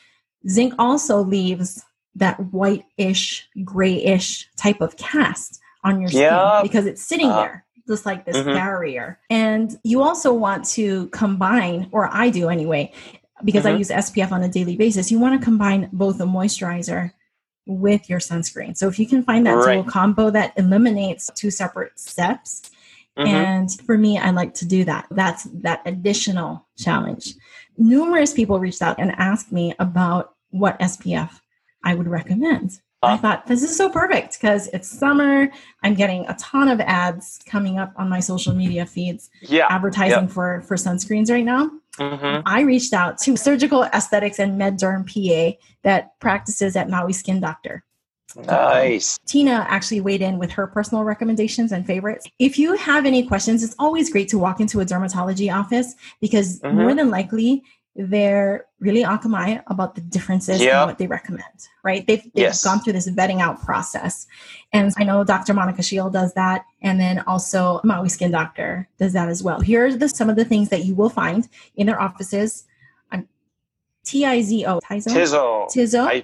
Zinc 0.56 0.74
also 0.78 1.22
leaves 1.24 1.70
that 2.16 2.40
white-ish, 2.54 3.48
grayish 3.64 4.50
type 4.56 4.82
of 4.82 4.96
cast 4.98 5.60
on 5.84 6.00
your 6.00 6.10
skin 6.10 6.22
Yep. 6.22 6.64
because 6.64 6.86
it's 6.86 7.02
sitting 7.02 7.30
Uh, 7.30 7.42
there, 7.42 7.66
just 7.88 8.06
like 8.06 8.26
this 8.26 8.38
mhm. 8.38 8.54
barrier. 8.54 9.20
And 9.30 9.78
you 9.84 10.02
also 10.02 10.34
want 10.34 10.66
to 10.70 11.08
combine, 11.08 11.90
or 11.92 12.10
I 12.12 12.30
do 12.30 12.50
anyway, 12.50 12.92
because 13.44 13.66
I 13.66 13.74
Mhm. 13.74 13.80
use 13.80 13.92
SPF 13.92 14.32
on 14.32 14.44
a 14.44 14.48
daily 14.50 14.76
basis. 14.78 15.12
You 15.12 15.20
want 15.20 15.40
to 15.40 15.44
combine 15.44 15.90
both 15.92 16.20
a 16.22 16.26
moisturizer 16.26 17.12
with 17.68 18.10
your 18.10 18.20
sunscreen. 18.20 18.78
So 18.78 18.88
if 18.88 18.98
you 19.00 19.08
can 19.08 19.24
find 19.24 19.46
that 19.46 19.56
Right. 19.56 19.74
dual 19.74 19.84
combo 19.84 20.30
that 20.30 20.54
eliminates 20.56 21.30
two 21.36 21.52
separate 21.52 22.00
steps, 22.00 22.62
Mhm. 23.18 23.28
and 23.28 23.72
for 23.86 23.98
me, 23.98 24.18
I 24.18 24.30
like 24.32 24.54
to 24.56 24.66
do 24.66 24.84
that. 24.86 25.08
That's 25.12 25.44
that 25.54 25.82
additional 25.86 26.66
challenge. 26.78 27.34
Numerous 27.78 28.34
people 28.34 28.60
reached 28.60 28.82
out 28.82 28.96
and 29.00 29.12
asked 29.18 29.52
me 29.52 29.74
about 29.80 30.34
what 30.52 30.78
SPF 30.80 31.42
I 31.86 31.94
would 31.94 32.08
recommend. 32.08 32.82
I 33.04 33.18
thought 33.18 33.46
this 33.46 33.62
is 33.62 33.77
so 33.77 33.88
perfect 33.88 34.42
because 34.42 34.68
it's 34.74 34.89
summer. 34.89 35.48
I'm 35.84 35.94
getting 35.94 36.25
a 36.27 36.34
ton 36.39 36.68
of 36.70 36.80
ads 36.82 37.39
coming 37.46 37.77
up 37.77 37.94
on 37.98 38.10
my 38.10 38.20
social 38.20 38.56
media 38.56 38.84
feeds 38.88 39.30
yeah. 39.42 39.68
advertising 39.70 40.27
for 40.27 40.62
for 40.62 40.75
sunscreens 40.75 41.30
right 41.30 41.46
now. 41.46 41.70
Mhm. 42.00 42.42
I 42.48 42.62
reached 42.62 42.94
out 42.94 43.20
to 43.20 43.38
Surgical 43.38 43.84
Aesthetics 43.84 44.39
and 44.39 44.58
Med 44.58 44.80
Derm 44.80 45.06
PA 45.06 45.56
that 45.84 46.20
practices 46.20 46.75
at 46.75 46.89
Maui 46.89 47.13
Skin 47.13 47.39
Doctor. 47.39 47.84
Nice. 48.36 49.18
Tina 49.25 49.65
actually 49.70 50.01
weighed 50.01 50.22
in 50.22 50.39
with 50.39 50.51
her 50.51 50.68
personal 50.68 51.04
recommendations 51.04 51.72
and 51.72 51.86
favorites. 51.86 52.25
If 52.39 52.58
you 52.60 52.74
have 52.75 53.06
any 53.06 53.24
questions, 53.25 53.63
it's 53.63 53.75
always 53.80 54.10
great 54.10 54.27
to 54.30 54.39
walk 54.39 54.60
into 54.60 54.82
a 54.82 54.86
dermatology 54.86 55.54
office 55.56 55.96
because 56.20 56.60
Mhm. 56.62 56.74
more 56.74 56.94
than 56.96 57.10
likely 57.12 57.63
they're 57.98 58.66
really 58.82 59.04
akamai 59.04 59.64
about 59.68 59.96
the 59.96 60.02
differences 60.02 60.62
Yeah. 60.62 60.82
and 60.82 60.90
what 60.90 60.98
they 60.98 61.08
recommend, 61.08 61.44
right? 61.84 62.06
They've, 62.06 62.22
they've 62.24 62.32
Yes. 62.52 62.62
gone 62.64 62.80
through 62.82 62.94
this 62.94 63.10
vetting 63.10 63.40
out 63.40 63.62
process. 63.64 64.28
And 64.74 64.94
I 64.98 65.06
know 65.06 65.24
Dr. 65.24 65.54
Monica 65.54 65.82
Shield 65.82 66.12
does 66.12 66.34
that. 66.34 66.66
And 66.82 67.00
then 67.00 67.20
also 67.25 67.80
Maui 67.86 68.10
Skin 68.10 68.32
Doctor 68.32 68.90
does 69.00 69.14
that 69.14 69.30
as 69.30 69.42
well. 69.42 69.62
Here 69.62 69.86
are 69.86 69.94
the, 69.96 70.10
some 70.10 70.30
of 70.30 70.36
the 70.36 70.44
things 70.44 70.68
that 70.70 70.84
you 70.84 70.94
will 70.94 71.10
find 71.10 71.48
in 71.78 71.88
their 71.88 72.02
offices. 72.02 72.66
I'm 73.12 73.30
T-I-Z-O. 74.04 74.80
Tizo? 74.82 75.08
Tizo. 75.14 75.68
Tizo. 75.70 76.06
I, 76.06 76.24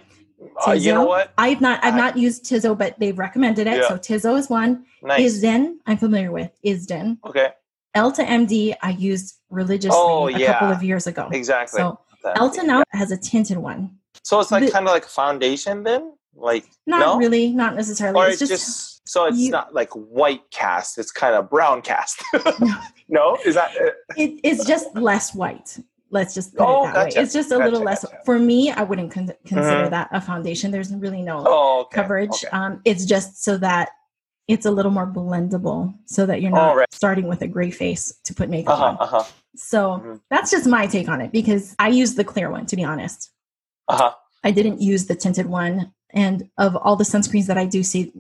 uh, 0.68 0.74
you 0.74 0.94
know 0.94 1.06
what? 1.06 1.32
I've 1.38 1.62
not 1.62 1.84
I've 1.86 1.94
I- 1.94 1.98
not 1.98 2.18
used 2.18 2.44
Tizo, 2.46 2.78
but 2.78 3.00
they've 3.00 3.18
recommended 3.18 3.68
it. 3.68 3.78
Yeah. 3.78 3.88
So 3.88 3.98
Tizo 3.98 4.38
is 4.38 4.50
one. 4.50 4.86
Nice. 5.04 5.22
Isdin 5.42 5.76
I'm 5.86 5.98
familiar 5.98 6.32
with. 6.32 6.52
Isdin. 6.66 7.18
okay. 7.26 7.50
Elta 7.96 8.26
MD 8.26 8.74
I 8.82 8.92
used 8.92 9.36
religiously 9.52 10.00
Oh, 10.00 10.28
a 10.28 10.32
yeah. 10.32 10.54
couple 10.54 10.72
of 10.72 10.82
years 10.84 11.06
ago. 11.08 11.30
Exactly. 11.32 11.80
So 11.80 12.00
That- 12.24 12.38
Elta 12.38 12.64
now 12.66 12.84
has 12.92 13.12
a 13.12 13.18
tinted 13.18 13.58
one. 13.58 13.98
So 14.24 14.40
it's 14.40 14.52
like 14.52 14.72
kind 14.72 14.88
of 14.88 14.92
like 14.94 15.06
a 15.06 15.10
foundation 15.10 15.84
then? 15.84 16.14
Like 16.36 16.66
Not 16.88 17.00
no? 17.00 17.18
really, 17.18 17.52
not 17.52 17.76
necessarily. 17.76 18.18
Or 18.18 18.28
it's 18.28 18.40
just, 18.40 18.52
just, 18.52 19.08
so 19.08 19.26
it's 19.26 19.38
you- 19.38 19.52
not 19.52 19.74
like 19.74 19.90
white 19.94 20.50
cast, 20.52 20.98
it's 20.98 21.12
kind 21.12 21.36
of 21.36 21.50
brown 21.50 21.82
cast. 21.82 22.24
no? 23.10 23.38
Is 23.46 23.56
that 23.56 23.72
uh, 23.80 23.92
it, 24.18 24.40
it's 24.44 24.66
just 24.66 24.96
less 24.96 25.34
white. 25.36 25.78
Let's 26.14 26.34
just 26.34 26.56
put 26.56 26.64
Oh, 26.68 26.84
it 26.84 26.88
that 26.88 26.94
gotcha. 27.06 27.18
way. 27.20 27.24
It's 27.24 27.34
just 27.34 27.52
a 27.52 27.58
Gotcha, 27.58 27.64
little 27.70 27.84
less. 27.86 28.04
gotcha. 28.04 28.18
For 28.26 28.38
me, 28.38 28.70
I 28.72 28.84
wouldn't 28.84 29.12
con- 29.12 29.32
consider 29.46 29.86
Mhm. 29.88 29.90
that 29.92 30.10
a 30.12 30.20
foundation. 30.20 30.70
There's 30.70 30.94
really 30.94 31.22
no 31.22 31.44
oh, 31.48 31.82
okay. 31.82 31.96
coverage. 31.96 32.30
Okay. 32.46 32.48
Um, 32.52 32.82
it's 32.84 33.06
just 33.06 33.44
so 33.44 33.58
that 33.58 33.90
it's 34.52 34.66
a 34.66 34.72
little 34.72 34.92
more 34.92 35.08
blendable, 35.08 35.94
so 36.06 36.26
that 36.26 36.42
you're 36.42 36.52
not 36.52 36.76
right. 36.76 36.88
starting 36.94 37.28
with 37.28 37.42
a 37.42 37.48
gray 37.48 37.72
face 37.72 38.14
to 38.26 38.34
put 38.34 38.50
makeup 38.50 38.74
Uh-huh, 38.74 38.86
on. 38.86 38.98
uh-huh. 39.00 39.24
So 39.56 39.80
Mhm. 40.04 40.22
that's 40.30 40.52
just 40.52 40.68
my 40.68 40.88
take 40.88 41.08
on 41.10 41.22
it 41.22 41.32
because 41.32 41.76
I 41.80 41.90
used 41.90 42.18
the 42.18 42.24
clear 42.24 42.50
one 42.52 42.66
to 42.68 42.76
be 42.76 42.84
honest. 42.84 43.32
Uh-huh. 43.88 44.14
I 44.44 44.52
didn't 44.52 44.82
use 44.82 45.06
the 45.08 45.16
tinted 45.16 45.46
one. 45.48 45.94
And 46.12 46.50
of 46.58 46.76
all 46.76 46.96
the 46.96 47.04
sunscreens 47.06 47.46
that 47.48 47.58
I 47.58 47.66
do 47.66 47.84
see, 47.84 48.12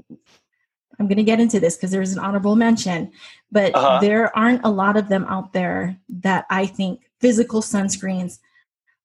I'm 1.00 1.07
going 1.07 1.17
to 1.17 1.23
get 1.23 1.39
into 1.39 1.59
this 1.59 1.75
because 1.75 1.91
there's 1.91 2.13
an 2.13 2.19
honorable 2.19 2.55
mention, 2.55 3.11
but 3.51 3.73
Uh-huh. 3.75 4.00
there 4.00 4.35
aren't 4.38 4.63
a 4.63 4.69
lot 4.69 4.95
of 4.97 5.09
them 5.09 5.25
out 5.27 5.51
there 5.53 5.97
that 6.09 6.45
I 6.50 6.65
think 6.65 7.01
physical 7.19 7.61
sunscreens 7.61 8.39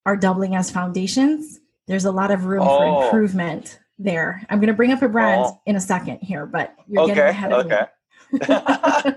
are 0.05 0.17
doubling 0.17 0.55
as 0.55 0.71
foundations. 0.71 1.59
There's 1.87 2.05
a 2.05 2.13
lot 2.13 2.31
of 2.31 2.47
room 2.47 2.63
Oh. 2.63 2.77
for 2.79 2.85
improvement 2.85 3.79
there. 3.99 4.43
I'm 4.51 4.59
going 4.59 4.69
to 4.69 4.75
bring 4.75 4.93
up 4.93 5.03
a 5.03 5.09
brand 5.09 5.43
Oh. 5.47 5.61
in 5.67 5.77
a 5.77 5.81
second 5.81 6.19
here, 6.21 6.47
but 6.47 6.75
you're 6.89 7.07
getting 7.07 7.25
ahead 7.25 7.53
of 7.53 7.67
me. 7.67 7.75
Okay. 7.75 7.87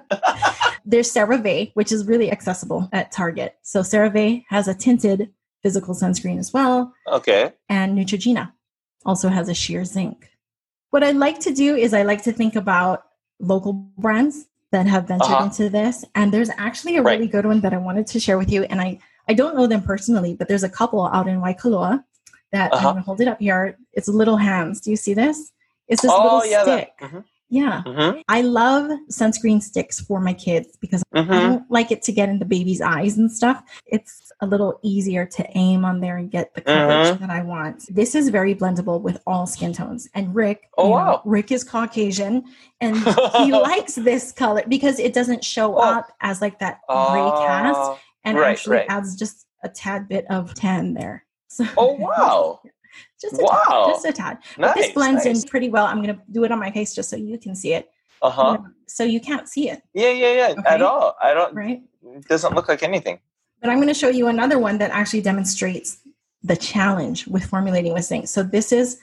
There's 0.86 1.12
CeraVe, 1.14 1.72
which 1.76 1.92
is 1.92 2.06
really 2.06 2.32
accessible 2.32 2.90
at 2.94 3.12
Target. 3.12 3.58
So 3.62 3.82
CeraVe 3.82 4.46
has 4.50 4.68
a 4.68 4.74
tinted 4.74 5.30
physical 5.62 5.94
sunscreen 5.94 6.40
as 6.40 6.54
well, 6.54 6.94
okay. 7.08 7.52
and 7.68 7.98
Neutrogena 7.98 8.52
also 9.06 9.28
has 9.30 9.50
a 9.50 9.54
sheer 9.54 9.84
zinc. 9.84 10.30
What 10.92 11.04
I 11.04 11.12
like 11.12 11.40
to 11.42 11.54
do 11.54 11.76
is 11.76 11.94
I 11.94 12.04
like 12.04 12.24
to 12.24 12.32
think 12.32 12.56
about 12.56 13.04
local 13.40 13.74
brands 13.98 14.46
that 14.72 14.88
have 14.88 15.08
ventured 15.08 15.32
Uh-huh. 15.32 15.46
into 15.46 15.70
this, 15.70 16.06
and 16.16 16.32
there's 16.32 16.50
actually 16.58 16.96
a 16.98 17.02
Right. 17.02 17.20
really 17.20 17.30
good 17.30 17.46
one 17.46 17.60
that 17.62 17.74
I 17.74 17.78
wanted 17.78 18.08
to 18.08 18.20
share 18.20 18.38
with 18.38 18.52
you. 18.52 18.64
And 18.64 18.80
I 18.82 19.00
I 19.28 19.34
don't 19.34 19.56
know 19.56 19.68
them 19.68 19.84
personally, 19.84 20.34
but 20.34 20.48
there's 20.48 20.64
a 20.64 20.70
couple 20.70 21.06
out 21.06 21.28
in 21.28 21.40
Waikoloa 21.40 22.04
that 22.52 22.74
Uh-huh. 22.74 22.90
I'm 22.90 22.96
to 22.96 23.02
hold 23.02 23.22
it 23.22 23.28
up 23.28 23.40
here. 23.40 23.78
It's 23.94 24.08
little 24.08 24.38
hands. 24.38 24.82
Do 24.82 24.90
you 24.90 24.96
see 24.98 25.14
this? 25.14 25.52
It's 25.88 26.02
this 26.02 26.12
oh, 26.14 26.24
little 26.24 26.46
yeah. 26.46 26.62
stick. 26.64 26.92
That, 27.00 27.12
mhm, 27.12 27.24
Yeah. 27.50 27.82
mhm, 27.86 28.22
I 28.30 28.42
love 28.42 28.92
sunscreen 29.12 29.62
sticks 29.62 30.00
for 30.00 30.20
my 30.22 30.34
kids 30.34 30.78
because 30.80 31.02
I 31.14 31.22
mhm. 31.22 31.28
don't 31.30 31.72
like 31.72 31.92
it 31.92 32.04
to 32.04 32.12
get 32.12 32.30
in 32.30 32.38
the 32.40 32.46
baby's 32.46 32.80
eyes 32.82 33.18
and 33.18 33.32
stuff. 33.32 33.64
It's 33.88 34.32
a 34.42 34.46
little 34.46 34.80
easier 34.84 35.26
to 35.26 35.58
aim 35.58 35.84
on 35.84 36.00
there 36.00 36.18
and 36.18 36.30
get 36.30 36.54
the 36.54 36.62
coverage 36.62 37.18
Mhm. 37.18 37.20
that 37.22 37.30
I 37.32 37.42
want. 37.42 37.86
This 37.94 38.14
is 38.16 38.30
very 38.30 38.54
blendable 38.56 39.02
with 39.02 39.20
all 39.26 39.48
skin 39.48 39.74
tones. 39.74 40.08
And 40.14 40.34
Rick, 40.36 40.70
Oh, 40.78 40.90
you 40.90 40.96
know. 40.96 41.22
Rick 41.26 41.52
is 41.52 41.64
Caucasian 41.64 42.44
and 42.82 42.96
he 43.38 43.52
likes 43.52 43.96
this 43.96 44.32
color 44.32 44.64
because 44.68 45.00
it 45.00 45.14
doesn't 45.14 45.44
show 45.44 45.76
Oh. 45.76 45.82
up 45.82 46.08
as 46.22 46.42
like 46.42 46.60
that 46.60 46.82
gray 46.88 47.30
cast 47.46 47.80
Uh, 47.80 47.96
and 48.26 48.38
right, 48.38 48.52
actually 48.52 48.78
right. 48.78 48.86
adds 48.90 49.16
just 49.16 49.48
a 49.64 49.70
tad 49.70 50.08
bit 50.08 50.26
of 50.30 50.54
tan 50.54 50.94
there. 50.94 51.26
So 51.50 51.66
Oh, 51.78 51.94
wow. 51.94 52.62
just 53.20 53.36
a 53.40 53.44
Wow. 53.44 53.64
tad, 53.68 53.94
just 53.94 54.06
a 54.06 54.14
tad. 54.14 54.38
Nice. 54.58 54.76
this 54.76 54.92
blends 54.94 55.26
nice. 55.26 55.44
in 55.44 55.50
pretty 55.50 55.70
well. 55.70 55.86
I'm 55.86 56.02
going 56.02 56.16
to 56.16 56.22
do 56.32 56.44
it 56.44 56.52
on 56.52 56.60
my 56.60 56.72
face 56.72 56.94
just 56.94 57.10
so 57.10 57.16
you 57.16 57.38
can 57.38 57.56
see 57.56 57.74
it. 57.74 57.90
Uh-huh. 58.22 58.58
So 58.88 59.04
you 59.04 59.20
can't 59.22 59.48
see 59.48 59.70
it, 59.70 59.82
Yeah, 59.94 60.12
yeah, 60.12 60.34
yeah. 60.56 60.62
At 60.66 60.82
all. 60.82 61.16
I 61.22 61.34
don't, 61.34 61.54
right? 61.56 61.82
it 62.06 62.28
doesn't 62.28 62.54
look 62.54 62.68
like 62.68 62.84
anything. 62.84 63.20
But 63.62 63.70
I'm 63.70 63.78
going 63.78 63.88
to 63.88 63.94
show 63.94 64.10
you 64.10 64.28
another 64.28 64.60
one 64.60 64.78
that 64.80 64.92
actually 64.92 65.22
demonstrates 65.22 66.00
the 66.44 66.56
challenge 66.56 67.28
with 67.28 67.46
formulating 67.46 67.94
with 67.94 68.06
zinc. 68.06 68.28
So 68.28 68.44
this 68.44 68.72
is 68.72 69.00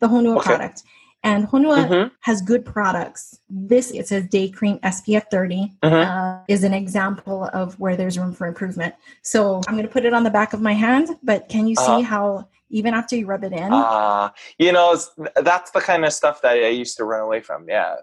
the 0.00 0.08
Honua 0.08 0.36
Okay. 0.38 0.46
product. 0.46 0.82
And 1.24 1.48
Honua 1.48 1.88
Mhm, 1.88 2.10
has 2.20 2.42
good 2.42 2.66
products. 2.66 3.40
This, 3.48 3.90
it 3.90 4.06
says 4.06 4.28
day 4.28 4.50
cream 4.50 4.78
SPF 4.82 5.24
30, 5.30 5.72
mhm. 5.82 6.06
uh, 6.06 6.44
is 6.48 6.64
an 6.64 6.74
example 6.74 7.48
of 7.54 7.80
where 7.80 7.96
there's 7.96 8.18
room 8.18 8.34
for 8.34 8.46
improvement. 8.46 8.94
So 9.22 9.62
I'm 9.66 9.74
going 9.74 9.86
to 9.86 9.92
put 9.92 10.04
it 10.04 10.12
on 10.12 10.22
the 10.22 10.30
back 10.30 10.52
of 10.52 10.60
my 10.60 10.74
hand, 10.74 11.08
but 11.22 11.48
can 11.48 11.66
you 11.66 11.76
see 11.76 11.82
Uh-huh. 11.82 12.02
how 12.02 12.48
even 12.68 12.92
after 12.92 13.16
you 13.16 13.24
rub 13.26 13.42
it 13.42 13.52
in, 13.52 13.72
Ah, 13.72 14.34
you 14.58 14.70
know, 14.72 14.98
that's 15.36 15.70
the 15.70 15.80
kind 15.80 16.04
of 16.04 16.12
stuff 16.12 16.42
that 16.42 16.56
I 16.56 16.68
used 16.68 16.96
to 16.98 17.04
run 17.04 17.22
away 17.22 17.40
from. 17.40 17.66
Yeah, 17.68 17.96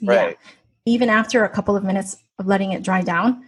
yeah, 0.00 0.14
right. 0.24 0.38
even 0.86 1.10
after 1.10 1.44
a 1.44 1.48
couple 1.50 1.76
of 1.76 1.84
minutes 1.84 2.16
of 2.38 2.46
letting 2.46 2.72
it 2.72 2.82
dry 2.82 3.02
down, 3.02 3.44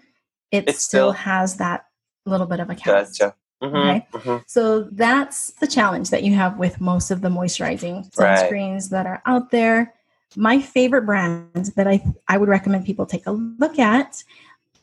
it 0.50 0.68
still, 0.70 0.78
still- 0.78 1.12
has 1.12 1.56
that 1.56 1.87
little 2.26 2.46
bit 2.46 2.61
of 2.61 2.68
a 2.68 2.75
cast. 2.75 3.18
Gotcha. 3.18 3.35
Mhm, 3.62 3.75
Okay. 3.75 4.06
mhm. 4.12 4.42
So 4.46 4.82
that's 4.92 5.52
the 5.60 5.66
challenge 5.66 6.10
that 6.10 6.22
you 6.22 6.34
have 6.34 6.58
with 6.58 6.80
most 6.80 7.10
of 7.10 7.20
the 7.22 7.28
moisturizing 7.28 8.04
Right. 8.18 8.38
sunscreens 8.50 8.90
that 8.90 9.06
are 9.06 9.22
out 9.26 9.50
there. 9.50 9.94
My 10.36 10.60
favorite 10.60 11.06
brand 11.06 11.72
that 11.76 11.86
I 11.88 12.02
I 12.28 12.36
would 12.36 12.48
recommend 12.48 12.84
people 12.84 13.06
take 13.06 13.26
a 13.26 13.32
look 13.32 13.78
at 13.78 14.22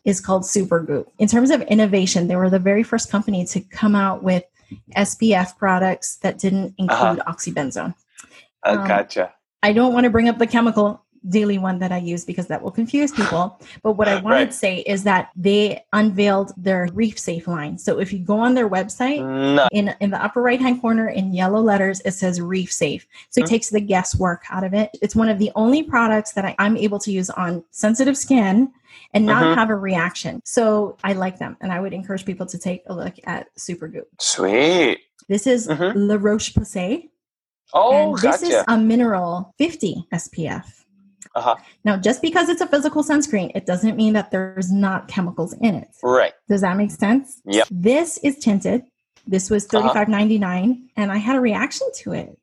is 0.06 0.20
called 0.20 0.44
Supergoop. 0.44 1.06
In 1.20 1.28
terms 1.28 1.52
of 1.52 1.62
innovation, 1.64 2.28
they 2.28 2.36
were 2.36 2.50
the 2.50 2.60
very 2.60 2.84
first 2.84 3.12
company 3.12 3.46
to 3.46 3.60
come 3.62 3.96
out 3.96 4.24
with 4.24 4.44
SPF 4.96 5.58
products 5.58 6.18
that 6.18 6.40
didn't 6.40 6.74
include 6.78 7.20
oxybenzone. 7.28 7.94
I 8.64 8.72
Um, 8.72 8.88
gotcha. 8.88 9.34
I 9.62 9.72
don't 9.72 9.94
want 9.94 10.06
to 10.06 10.10
bring 10.10 10.28
up 10.28 10.40
the 10.40 10.48
chemical 10.48 11.06
daily 11.30 11.58
one 11.58 11.80
that 11.80 11.92
I 11.92 11.98
use 11.98 12.26
because 12.26 12.48
that 12.48 12.62
will 12.62 12.72
confuse 12.72 13.12
people. 13.12 13.60
But 13.82 13.94
what 13.94 14.08
I 14.08 14.20
wanted 14.22 14.36
Right. 14.36 14.52
to 14.52 14.58
say 14.58 14.78
is 14.80 15.04
that 15.04 15.30
they 15.36 15.84
unveiled 15.94 16.52
their 16.58 16.90
Reef 16.94 17.18
Safe 17.18 17.48
line. 17.48 17.78
So 17.78 18.00
if 18.00 18.12
you 18.12 18.20
go 18.20 18.40
on 18.40 18.54
their 18.56 18.70
website, 18.70 19.20
No. 19.22 19.68
in 19.72 19.94
in 20.02 20.10
the 20.12 20.22
upper 20.24 20.42
right 20.42 20.60
hand 20.60 20.82
corner 20.82 21.08
in 21.10 21.34
yellow 21.34 21.62
letters 21.62 22.02
it 22.06 22.12
says 22.12 22.42
reef 22.42 22.72
safe 22.72 23.08
so 23.30 23.42
it 23.42 23.46
Mhm. 23.46 23.50
takes 23.50 23.70
the 23.70 23.80
guesswork 23.80 24.44
out 24.50 24.64
of 24.64 24.74
it 24.74 24.90
it's 25.02 25.16
one 25.16 25.30
of 25.30 25.40
the 25.40 25.52
only 25.56 25.82
products 25.84 26.32
that 26.34 26.46
I, 26.46 26.56
i'm 26.60 26.76
able 26.78 27.00
to 27.00 27.12
use 27.12 27.30
on 27.30 27.64
sensitive 27.72 28.18
skin 28.18 28.72
and 29.14 29.26
not 29.26 29.44
Mhm. 29.44 29.56
have 29.56 29.70
a 29.70 29.76
reaction 29.76 30.42
so 30.46 30.98
i 31.04 31.14
like 31.14 31.38
them 31.40 31.56
and 31.62 31.72
i 31.72 31.80
would 31.80 31.94
encourage 31.94 32.26
people 32.26 32.46
to 32.48 32.58
take 32.58 32.84
a 32.88 32.94
look 32.94 33.14
at 33.26 33.48
supergoop 33.58 34.06
Sweet. 34.20 35.00
this 35.30 35.46
is 35.48 35.68
Mhm. 35.68 35.94
la 35.96 36.16
roche 36.20 36.54
posay 36.54 37.10
Oh, 37.74 38.10
and 38.10 38.16
this 38.18 38.42
gotcha. 38.42 38.46
is 38.60 38.64
a 38.68 38.78
mineral 38.78 39.54
50 39.58 40.06
spf 40.14 40.83
uh-huh. 41.36 41.56
now 41.84 41.98
just 41.98 42.22
because 42.22 42.50
it's 42.50 42.62
a 42.62 42.68
physical 42.68 43.04
sunscreen 43.04 43.52
it 43.56 43.66
doesn't 43.66 43.96
mean 43.98 44.14
that 44.14 44.32
there's 44.32 44.72
not 44.72 45.08
chemicals 45.08 45.54
in 45.62 45.76
it 45.76 45.88
Right. 46.04 46.34
does 46.48 46.62
that 46.62 46.78
make 46.78 46.92
sense? 46.92 47.42
Yep. 47.46 47.68
This 47.72 48.18
is 48.20 48.38
tinted. 48.40 48.84
This 49.26 49.50
was 49.50 49.64
Uh-huh. 49.66 49.82
thirty 49.82 49.94
five 49.94 50.10
ninety 50.10 50.38
nine, 50.38 50.90
and 50.98 51.12
I 51.12 51.18
had 51.18 51.36
a 51.36 51.40
reaction 51.40 51.88
to 52.02 52.12
it. 52.14 52.38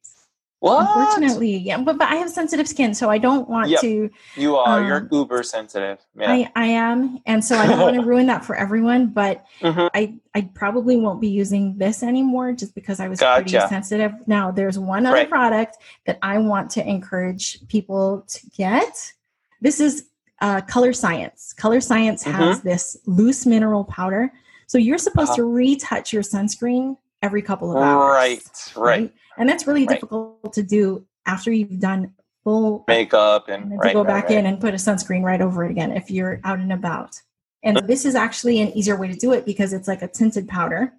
What? 0.60 0.80
Unfortunately, 0.86 1.56
yeah, 1.56 1.78
but, 1.78 1.96
but 1.96 2.08
I 2.08 2.16
have 2.16 2.28
sensitive 2.28 2.68
skin, 2.68 2.92
so 2.94 3.08
I 3.08 3.16
don't 3.16 3.48
want 3.48 3.70
Yep. 3.70 3.80
to. 3.80 4.10
You 4.36 4.56
are. 4.56 4.84
You're 4.84 4.96
Um, 4.98 5.08
uber 5.10 5.42
sensitive. 5.42 5.98
Yeah. 6.14 6.30
I, 6.30 6.52
I 6.54 6.66
am, 6.66 7.20
and 7.24 7.42
so 7.42 7.56
I 7.56 7.66
don't 7.66 7.80
want 7.80 7.96
to 7.96 8.02
ruin 8.12 8.26
that 8.26 8.44
for 8.44 8.54
everyone. 8.56 9.06
But 9.06 9.42
Mhm. 9.62 9.88
I 9.94 10.14
I 10.34 10.42
probably 10.54 10.96
won't 10.96 11.18
be 11.20 11.28
using 11.28 11.78
this 11.78 12.02
anymore 12.02 12.52
just 12.52 12.74
because 12.74 13.00
I 13.00 13.08
was 13.08 13.20
pretty 13.20 13.58
sensitive. 13.58 14.12
Now 14.26 14.50
there's 14.50 14.78
one 14.78 15.06
other 15.06 15.16
Right. 15.16 15.30
product 15.30 15.78
that 16.04 16.18
I 16.22 16.36
want 16.36 16.68
to 16.72 16.86
encourage 16.86 17.66
people 17.68 18.24
to 18.28 18.40
get. 18.50 19.12
This 19.62 19.80
is 19.80 20.04
uh, 20.42 20.60
Colorscience. 20.62 21.54
Color 21.56 21.80
Science 21.80 22.24
Mm-hmm. 22.24 22.36
has 22.38 22.60
this 22.60 22.96
loose 23.06 23.46
mineral 23.46 23.84
powder, 23.84 24.30
so 24.66 24.76
you're 24.76 24.98
supposed 24.98 25.30
Uh-huh. 25.30 25.36
to 25.36 25.44
retouch 25.44 26.12
your 26.12 26.22
sunscreen 26.22 26.96
every 27.22 27.42
couple 27.42 27.70
of 27.70 27.82
hours. 27.82 28.10
Right. 28.10 28.72
Right. 28.76 29.14
And 29.36 29.48
that's 29.48 29.66
really 29.66 29.86
Right. 29.86 29.94
difficult 29.94 30.52
to 30.54 30.62
do 30.62 31.04
after 31.26 31.50
you've 31.52 31.78
done 31.80 32.12
full 32.44 32.84
Makeup 32.88 33.48
and 33.48 33.64
and 33.72 33.78
right. 33.80 33.88
to 33.88 33.92
go 33.94 34.00
right, 34.02 34.08
back 34.08 34.24
right. 34.30 34.38
in 34.38 34.46
and 34.46 34.60
put 34.60 34.72
a 34.74 34.78
sunscreen 34.78 35.22
right 35.22 35.40
over 35.40 35.64
it 35.64 35.70
again 35.70 35.92
if 35.92 36.10
you're 36.10 36.40
out 36.44 36.58
and 36.58 36.72
about. 36.72 37.20
And 37.62 37.76
this 37.86 38.06
is 38.06 38.14
actually 38.14 38.60
an 38.60 38.68
easier 38.76 38.96
way 38.96 39.08
to 39.08 39.14
do 39.14 39.32
it 39.32 39.44
because 39.44 39.74
it's 39.74 39.86
like 39.86 40.00
a 40.00 40.08
tinted 40.08 40.48
powder. 40.48 40.92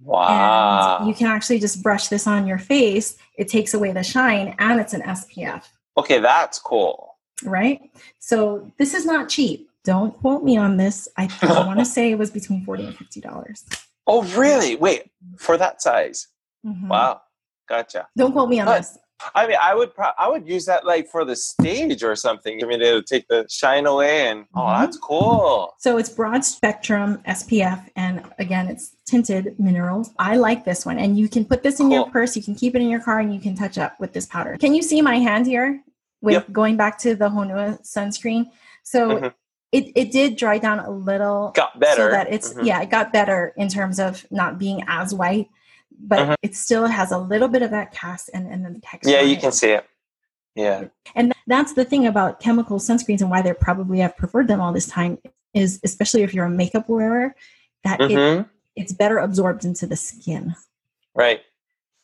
Wow. 0.00 0.98
And 0.98 1.08
you 1.08 1.14
can 1.14 1.26
actually 1.26 1.58
just 1.58 1.82
brush 1.82 2.08
this 2.08 2.26
on 2.26 2.46
your 2.46 2.58
face. 2.58 3.16
It 3.36 3.48
takes 3.48 3.74
away 3.74 3.90
the 3.92 4.02
shine 4.04 4.54
and 4.58 4.80
it's 4.80 4.92
an 4.94 5.02
SPF, 5.02 5.64
okay, 5.96 6.18
that's 6.20 6.58
cool. 6.58 7.16
right? 7.44 7.80
So 8.20 8.70
this 8.78 8.94
is 8.94 9.04
not 9.04 9.28
cheap. 9.28 9.68
Don't 9.84 10.14
quote 10.14 10.44
me 10.44 10.56
on 10.56 10.76
this. 10.76 11.08
I, 11.16 11.28
I 11.42 11.66
want 11.66 11.78
to 11.80 11.84
say 11.96 12.10
it 12.10 12.18
was 12.18 12.30
between 12.30 12.64
40 12.64 12.86
and 12.86 12.96
$50. 12.96 13.64
Oh, 14.06 14.22
really? 14.36 14.76
Wait, 14.76 15.10
for 15.38 15.56
that 15.56 15.80
size? 15.82 16.28
Mhm. 16.66 16.88
Wow. 16.88 17.22
Gotcha. 17.68 18.06
Don't 18.16 18.32
quote 18.32 18.48
me 18.50 18.60
on 18.60 18.66
But- 18.66 18.78
this. 18.78 18.98
I 19.34 19.46
mean, 19.46 19.56
I 19.62 19.74
would 19.74 19.94
pro- 19.94 20.10
I 20.18 20.28
would 20.28 20.46
use 20.46 20.66
that 20.66 20.84
like 20.84 21.08
for 21.08 21.24
the 21.24 21.36
stage 21.36 22.02
or 22.02 22.14
something. 22.16 22.62
I 22.62 22.66
mean, 22.66 22.82
it 22.82 22.92
would 22.92 23.06
take 23.06 23.26
the 23.28 23.46
shine 23.48 23.86
away, 23.86 24.26
and 24.28 24.44
oh, 24.54 24.60
Mhm. 24.60 24.80
that's 24.80 24.96
cool. 24.98 25.72
So 25.78 25.96
it's 25.98 26.10
broad 26.10 26.44
spectrum 26.44 27.22
SPF, 27.24 27.88
and 27.96 28.22
again, 28.38 28.66
it's 28.68 28.96
tinted 29.06 29.58
minerals. 29.58 30.10
I 30.18 30.36
like 30.36 30.64
this 30.64 30.84
one, 30.84 30.98
and 30.98 31.16
you 31.16 31.28
can 31.28 31.44
put 31.44 31.62
this 31.62 31.78
in 31.80 31.90
your 31.90 32.10
purse. 32.10 32.36
You 32.36 32.42
can 32.42 32.54
keep 32.56 32.74
it 32.74 32.82
in 32.82 32.88
your 32.90 33.00
car, 33.00 33.20
and 33.20 33.32
you 33.32 33.40
can 33.40 33.54
touch 33.54 33.78
up 33.78 33.98
with 34.00 34.12
this 34.12 34.26
powder. 34.26 34.56
Can 34.58 34.74
you 34.74 34.82
see 34.82 35.00
my 35.00 35.18
hand 35.20 35.46
here? 35.46 35.82
With 36.20 36.32
Yep. 36.34 36.52
going 36.52 36.76
back 36.76 36.98
to 36.98 37.14
the 37.14 37.28
Honua 37.30 37.80
sunscreen, 37.82 38.50
so 38.82 39.08
Mhm. 39.20 39.34
It 39.74 39.90
it 39.96 40.12
did 40.12 40.36
dry 40.36 40.56
down 40.58 40.78
a 40.78 40.90
little, 40.90 41.50
Got 41.54 41.78
better. 41.80 42.04
so 42.06 42.10
that 42.10 42.32
it's 42.32 42.54
Mhm. 42.54 42.64
yeah, 42.64 42.80
it 42.82 42.90
got 42.90 43.12
better 43.12 43.52
in 43.56 43.68
terms 43.68 43.98
of 43.98 44.24
not 44.30 44.58
being 44.58 44.82
as 44.86 45.12
white, 45.12 45.48
but 45.98 46.20
Mhm. 46.28 46.34
it 46.42 46.54
still 46.54 46.86
has 46.86 47.10
a 47.10 47.18
little 47.18 47.48
bit 47.48 47.62
of 47.62 47.70
that 47.72 47.92
cast 47.92 48.30
and 48.32 48.46
and 48.50 48.64
then 48.64 48.72
the 48.74 48.80
texture. 48.80 49.10
Yeah, 49.10 49.22
you 49.22 49.36
can 49.36 49.52
see 49.52 49.70
it. 49.70 49.84
Yeah. 50.54 50.84
And 51.16 51.32
that's 51.48 51.72
the 51.72 51.84
thing 51.84 52.06
about 52.06 52.38
chemical 52.38 52.78
sunscreens 52.78 53.20
and 53.20 53.30
why 53.30 53.42
they 53.42 53.52
probably 53.52 53.98
have 53.98 54.16
preferred 54.16 54.46
them 54.46 54.60
all 54.60 54.72
this 54.72 54.86
time 54.86 55.18
is 55.52 55.80
especially 55.82 56.22
if 56.22 56.32
you're 56.32 56.44
a 56.46 56.50
makeup 56.50 56.88
wearer, 56.88 57.34
that 57.82 58.00
it, 58.00 58.12
hmm 58.12 58.42
it's 58.76 58.92
better 58.92 59.18
absorbed 59.18 59.64
into 59.64 59.86
the 59.86 59.94
skin 59.96 60.52
Right. 61.14 61.40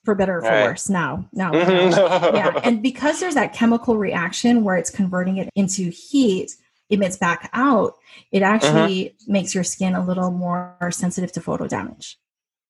for 0.05 0.15
better 0.15 0.39
or 0.39 0.43
for 0.43 0.49
Right. 0.49 0.63
worse 0.65 0.89
now. 0.89 1.25
Now, 1.33 1.51
Mhm. 1.53 1.91
now. 1.91 2.35
yeah. 2.35 2.61
And 2.63 2.81
because 2.83 3.19
there's 3.21 3.35
that 3.35 3.53
chemical 3.53 3.97
reaction 3.97 4.63
where 4.65 4.77
it's 4.77 4.91
converting 4.91 5.37
it 5.39 5.49
into 5.57 5.91
heat, 5.91 6.55
emits 6.91 7.17
back 7.17 7.49
out, 7.53 7.95
it 8.33 8.43
actually 8.43 9.15
Mm-hmm. 9.21 9.33
makes 9.33 9.55
your 9.55 9.65
skin 9.65 9.95
a 9.95 10.05
little 10.05 10.31
more 10.31 10.77
sensitive 10.91 11.33
to 11.33 11.41
photo 11.41 11.67
damage. 11.67 12.19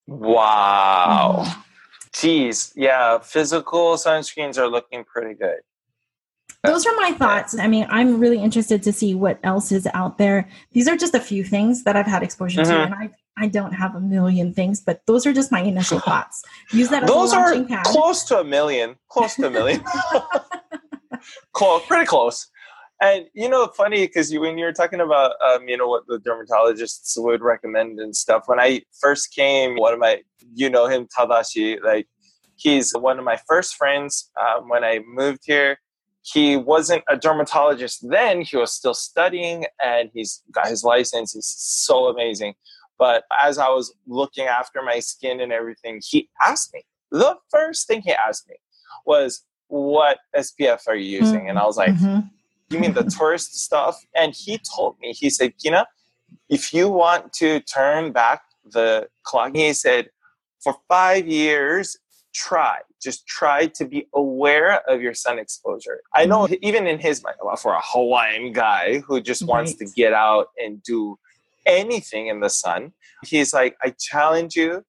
wow. 0.06 1.44
Mhm. 1.46 1.62
Jeez. 2.12 2.72
Yeah. 2.74 3.18
Physical 3.20 3.94
sunscreens 3.94 4.58
are 4.58 4.66
looking 4.68 5.04
pretty 5.04 5.34
good. 5.34 5.60
those 6.64 6.84
are 6.84 6.94
my 6.96 7.12
thoughts. 7.12 7.58
I 7.58 7.66
mean, 7.68 7.86
I'm 7.88 8.20
really 8.20 8.38
interested 8.38 8.82
to 8.82 8.92
see 8.92 9.14
what 9.14 9.38
else 9.42 9.72
is 9.72 9.86
out 9.94 10.18
there. 10.18 10.46
These 10.72 10.88
are 10.88 10.96
just 10.96 11.14
a 11.14 11.20
few 11.20 11.42
things 11.42 11.84
that 11.84 11.96
I've 11.96 12.06
had 12.06 12.22
exposure 12.22 12.62
to, 12.64 12.70
Mhm. 12.70 12.84
and 12.86 12.94
I 12.94 13.10
I 13.38 13.46
don't 13.48 13.72
have 13.72 13.94
a 13.94 14.00
million 14.00 14.52
things, 14.52 14.80
but 14.82 15.00
those 15.06 15.24
are 15.24 15.32
just 15.32 15.50
my 15.50 15.62
initial 15.62 15.98
thoughts. 16.08 16.42
Use 16.72 16.88
that 16.90 17.04
as 17.04 17.08
Those 17.08 17.32
are 17.32 17.54
close 17.84 18.24
to 18.24 18.40
a 18.40 18.44
million. 18.44 18.96
Close 19.08 19.34
to 19.36 19.46
a 19.46 19.50
million. 19.50 19.82
close. 21.52 21.82
Pretty 21.86 22.04
close. 22.06 22.48
And 23.00 23.26
you 23.32 23.48
know, 23.48 23.66
funny 23.68 24.06
because 24.06 24.30
you, 24.30 24.40
when 24.40 24.58
you 24.58 24.66
were 24.66 24.72
talking 24.72 25.00
about, 25.00 25.32
um, 25.42 25.66
you 25.66 25.76
know, 25.76 25.88
what 25.88 26.06
the 26.06 26.18
dermatologists 26.18 27.14
would 27.16 27.40
recommend 27.40 27.98
and 27.98 28.14
stuff. 28.14 28.42
When 28.46 28.60
I 28.60 28.82
first 29.00 29.34
came, 29.34 29.76
one 29.76 29.94
of 29.94 29.98
my, 29.98 30.20
you 30.54 30.68
know, 30.68 30.86
him 30.86 31.08
Tadashi, 31.16 31.82
like 31.82 32.06
he's 32.56 32.92
one 32.92 33.18
of 33.18 33.24
my 33.24 33.38
first 33.48 33.76
friends. 33.76 34.30
Um, 34.40 34.68
when 34.68 34.84
I 34.84 35.00
moved 35.06 35.40
here, 35.44 35.78
he 36.22 36.58
wasn't 36.58 37.02
a 37.08 37.16
dermatologist 37.16 38.06
then. 38.10 38.42
He 38.42 38.58
was 38.58 38.72
still 38.72 38.92
studying, 38.92 39.64
and 39.82 40.10
he's 40.12 40.42
got 40.52 40.68
his 40.68 40.84
license. 40.84 41.32
He's 41.32 41.46
so 41.46 42.08
amazing. 42.08 42.54
But 42.98 43.24
as 43.42 43.56
I 43.56 43.68
was 43.68 43.94
looking 44.06 44.44
after 44.44 44.82
my 44.82 44.98
skin 44.98 45.40
and 45.40 45.52
everything, 45.52 46.02
he 46.06 46.28
asked 46.42 46.74
me. 46.74 46.82
The 47.10 47.36
first 47.50 47.88
thing 47.88 48.02
he 48.02 48.12
asked 48.12 48.46
me 48.46 48.56
was, 49.06 49.42
"What 49.68 50.18
SPF 50.36 50.86
are 50.86 50.96
you 50.96 51.18
using?" 51.18 51.48
And 51.48 51.58
I 51.58 51.64
was 51.64 51.78
like, 51.78 51.94
Mhm. 51.94 52.30
You 52.70 52.78
mean 52.78 52.94
the 52.94 53.04
tourist 53.04 53.54
stuff? 53.60 54.04
And 54.14 54.34
he 54.34 54.58
told 54.58 54.96
me, 55.00 55.12
he 55.12 55.30
said, 55.30 55.54
Kina, 55.58 55.86
if 56.48 56.72
you 56.72 56.88
want 56.88 57.32
to 57.34 57.60
turn 57.60 58.12
back 58.12 58.42
the 58.64 59.08
clock, 59.22 59.54
he 59.54 59.72
said, 59.72 60.10
for 60.60 60.76
five 60.88 61.26
years, 61.26 61.96
try, 62.32 62.78
just 63.02 63.26
try 63.26 63.66
to 63.66 63.84
be 63.84 64.06
aware 64.14 64.82
of 64.88 65.00
your 65.00 65.14
sun 65.14 65.38
exposure. 65.38 66.00
I 66.14 66.26
know 66.26 66.44
mm-hmm. 66.44 66.54
even 66.62 66.86
in 66.86 66.98
his 66.98 67.22
mind, 67.22 67.36
for 67.58 67.72
a 67.72 67.80
Hawaiian 67.82 68.52
guy 68.52 69.00
who 69.00 69.20
just 69.20 69.46
wants 69.46 69.74
to 69.74 69.84
get 69.84 70.12
out 70.12 70.48
and 70.62 70.82
do 70.82 71.18
anything 71.66 72.28
in 72.28 72.40
the 72.40 72.50
sun, 72.50 72.92
he's 73.24 73.52
like, 73.52 73.76
I 73.82 73.94
challenge 73.98 74.54
you, 74.54 74.84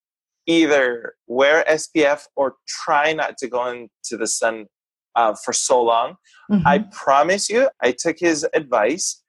either 0.45 1.15
wear 1.27 1.63
SPF 1.67 2.27
or 2.35 2.55
try 2.67 3.13
not 3.13 3.37
to 3.37 3.47
go 3.47 3.67
into 3.67 4.17
the 4.17 4.27
sun 4.27 4.67
uh, 5.15 5.33
for 5.33 5.53
so 5.53 5.81
long. 5.81 6.17
Mhm. 6.49 6.63
I 6.65 6.79
promise 6.91 7.49
you, 7.49 7.69
I 7.81 7.91
took 7.91 8.19
his 8.19 8.45
advice. 8.53 9.23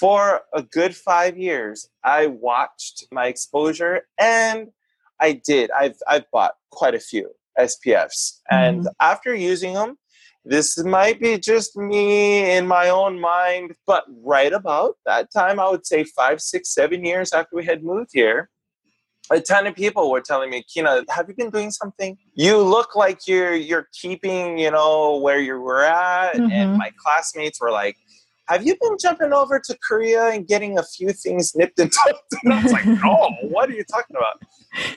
For 0.00 0.42
a 0.52 0.62
good 0.62 0.94
five 0.94 1.38
years, 1.38 1.88
I 2.04 2.26
watched 2.26 3.06
my 3.10 3.26
exposure 3.26 4.02
and 4.18 4.68
I 5.18 5.32
did. 5.32 5.70
I've, 5.70 5.96
I've 6.06 6.30
bought 6.30 6.56
quite 6.70 6.94
a 6.94 7.00
few 7.00 7.30
SPFs. 7.58 8.40
And 8.50 8.86
after 9.00 9.34
using 9.34 9.72
them, 9.72 9.96
this 10.44 10.78
might 10.78 11.20
be 11.20 11.38
just 11.38 11.76
me 11.76 12.50
in 12.56 12.66
my 12.66 12.88
own 12.88 13.18
mind, 13.18 13.74
but 13.86 14.04
right 14.22 14.52
about 14.52 14.96
that 15.06 15.32
time, 15.32 15.58
I 15.58 15.68
would 15.70 15.86
say 15.86 16.04
five, 16.04 16.40
six, 16.40 16.72
seven 16.72 17.04
years 17.04 17.32
after 17.32 17.56
we 17.56 17.64
had 17.64 17.82
moved 17.82 18.10
here, 18.12 18.48
a 19.30 19.40
ton 19.40 19.66
of 19.66 19.74
people 19.74 20.10
were 20.10 20.20
telling 20.20 20.50
me, 20.50 20.62
Kina, 20.62 21.04
have 21.10 21.28
you 21.28 21.34
been 21.34 21.50
doing 21.50 21.70
something? 21.70 22.16
You 22.34 22.58
look 22.58 22.96
like 22.96 23.26
you're 23.26 23.54
you're 23.54 23.88
keeping, 23.92 24.58
you 24.58 24.70
know, 24.70 25.18
where 25.18 25.40
you 25.40 25.58
were 25.60 25.84
at. 25.84 26.34
Mhm. 26.34 26.50
And 26.50 26.76
my 26.76 26.90
classmates 27.04 27.60
were 27.60 27.70
like, 27.70 27.96
Have 28.48 28.64
you 28.66 28.76
been 28.80 28.96
jumping 28.98 29.32
over 29.32 29.60
to 29.60 29.76
Korea 29.86 30.28
and 30.28 30.46
getting 30.46 30.78
a 30.78 30.82
few 30.82 31.12
things 31.12 31.54
nipped 31.54 31.78
and 31.78 31.92
tucked? 31.92 32.34
And 32.44 32.52
I 32.54 32.62
was 32.62 32.72
like, 32.72 32.86
No, 32.86 33.30
what 33.42 33.68
are 33.68 33.74
you 33.74 33.84
talking 33.84 34.16
about? 34.16 34.40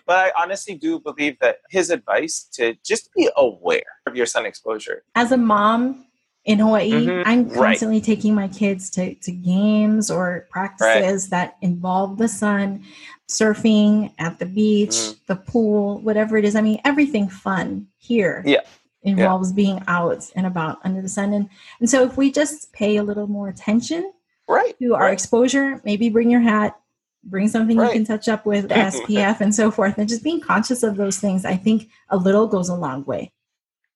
But 0.06 0.18
I 0.28 0.32
honestly 0.42 0.76
do 0.76 1.00
believe 1.00 1.38
that 1.40 1.58
his 1.70 1.90
advice 1.90 2.48
to 2.54 2.76
just 2.86 3.10
be 3.14 3.30
aware 3.36 3.84
of 4.08 4.16
your 4.16 4.26
sun 4.26 4.46
exposure. 4.46 5.04
As 5.16 5.32
a 5.32 5.38
mom 5.38 6.06
in 6.46 6.60
Hawaii, 6.60 6.92
Mhm. 7.06 7.24
I'm 7.26 7.48
Right. 7.50 7.54
constantly 7.54 8.02
taking 8.02 8.34
my 8.34 8.48
kids 8.48 8.90
to, 8.92 9.14
to 9.16 9.32
games 9.32 10.10
or 10.10 10.48
practices 10.50 11.30
that 11.30 11.56
involve 11.62 12.18
the 12.18 12.28
sun, 12.28 12.84
surfing 13.30 14.12
at 14.18 14.40
the 14.40 14.46
beach, 14.46 14.90
Mhm. 14.92 15.16
the 15.28 15.36
pool, 15.36 16.00
whatever 16.00 16.38
it 16.38 16.46
is. 16.46 16.56
I 16.56 16.62
mean, 16.62 16.82
everything 16.84 17.28
fun 17.30 17.88
here. 17.98 18.44
Yeah. 18.46 18.62
involves 19.04 19.50
yeah. 19.50 19.56
being 19.56 19.84
out 19.88 20.30
and 20.36 20.46
about 20.46 20.78
under 20.84 21.02
the 21.02 21.10
sun. 21.10 21.34
And, 21.34 21.50
and 21.80 21.90
so 21.90 22.04
if 22.04 22.18
we 22.18 22.32
just 22.32 22.72
pay 22.72 22.98
a 22.98 23.04
little 23.04 23.26
more 23.26 23.48
attention 23.50 24.14
right, 24.48 24.78
to 24.78 24.94
our 24.94 25.06
right. 25.06 25.14
exposure, 25.14 25.82
maybe 25.84 26.08
bring 26.08 26.30
your 26.30 26.42
hat, 26.42 26.78
bring 27.24 27.48
something 27.48 27.78
right. 27.78 27.88
you 27.88 27.94
can 27.94 28.06
touch 28.06 28.30
up 28.30 28.46
with 28.46 28.70
SPF 28.70 29.42
and 29.42 29.56
so 29.56 29.72
forth, 29.72 29.98
and 29.98 30.08
just 30.08 30.24
being 30.24 30.40
conscious 30.40 30.84
of 30.84 30.98
those 30.98 31.18
things, 31.18 31.46
I 31.46 31.56
think 31.56 31.90
a 32.10 32.18
little 32.18 32.46
goes 32.46 32.70
a 32.70 32.76
long 32.76 33.04
way. 33.06 33.32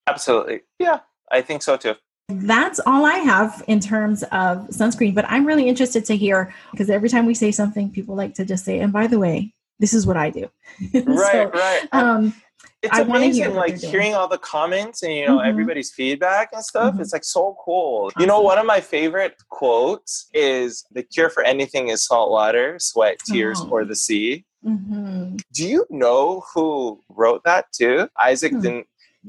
Absolutely. 0.07 0.61
Yeah, 0.79 1.01
I 1.31 1.41
think 1.41 1.61
so 1.61 1.77
too. 1.77 1.93
That's 2.27 2.79
all 2.85 3.05
I 3.05 3.17
have 3.17 3.63
in 3.67 3.79
terms 3.79 4.23
of 4.23 4.67
sunscreen, 4.69 5.13
but 5.13 5.25
I'm 5.27 5.45
really 5.45 5.67
interested 5.67 6.05
to 6.05 6.17
hear 6.17 6.53
because 6.71 6.89
every 6.89 7.09
time 7.09 7.25
we 7.25 7.35
say 7.35 7.51
something, 7.51 7.91
people 7.91 8.15
like 8.15 8.33
to 8.35 8.45
just 8.45 8.65
say, 8.65 8.79
and 8.79 8.91
by 8.91 9.05
the 9.07 9.19
way, 9.19 9.53
this 9.79 9.93
is 9.93 10.07
what 10.07 10.17
I 10.17 10.31
do. 10.31 10.49
right, 10.93 11.31
so, 11.31 11.49
right. 11.51 11.87
Um, 11.91 12.33
it's 12.81 12.97
I 12.97 13.01
amazing, 13.01 13.43
hear 13.43 13.53
like 13.53 13.77
hearing 13.77 14.13
all 14.13 14.27
the 14.27 14.37
comments 14.37 15.03
and 15.03 15.13
you 15.13 15.25
know 15.27 15.37
mm-hmm. 15.37 15.49
everybody's 15.49 15.91
feedback 15.91 16.49
and 16.53 16.63
stuff. 16.63 16.93
Mm-hmm. 16.93 17.01
It's 17.01 17.13
like 17.13 17.23
so 17.23 17.57
cool. 17.63 18.11
You 18.19 18.25
know, 18.25 18.41
one 18.41 18.57
of 18.57 18.65
my 18.65 18.79
favorite 18.79 19.35
quotes 19.49 20.27
is 20.33 20.85
"The 20.91 21.03
cure 21.03 21.29
for 21.29 21.43
anything 21.43 21.89
is 21.89 22.05
salt 22.05 22.31
water, 22.31 22.77
sweat, 22.79 23.19
tears, 23.25 23.59
oh. 23.61 23.69
or 23.69 23.85
the 23.85 23.95
sea." 23.95 24.45
Mm-hmm. 24.65 25.37
Do 25.53 25.67
you 25.67 25.85
know 25.89 26.43
who 26.53 27.01
wrote 27.09 27.43
that 27.43 27.65
too? 27.71 28.07
Isak 28.27 28.53
mm. 28.53 28.61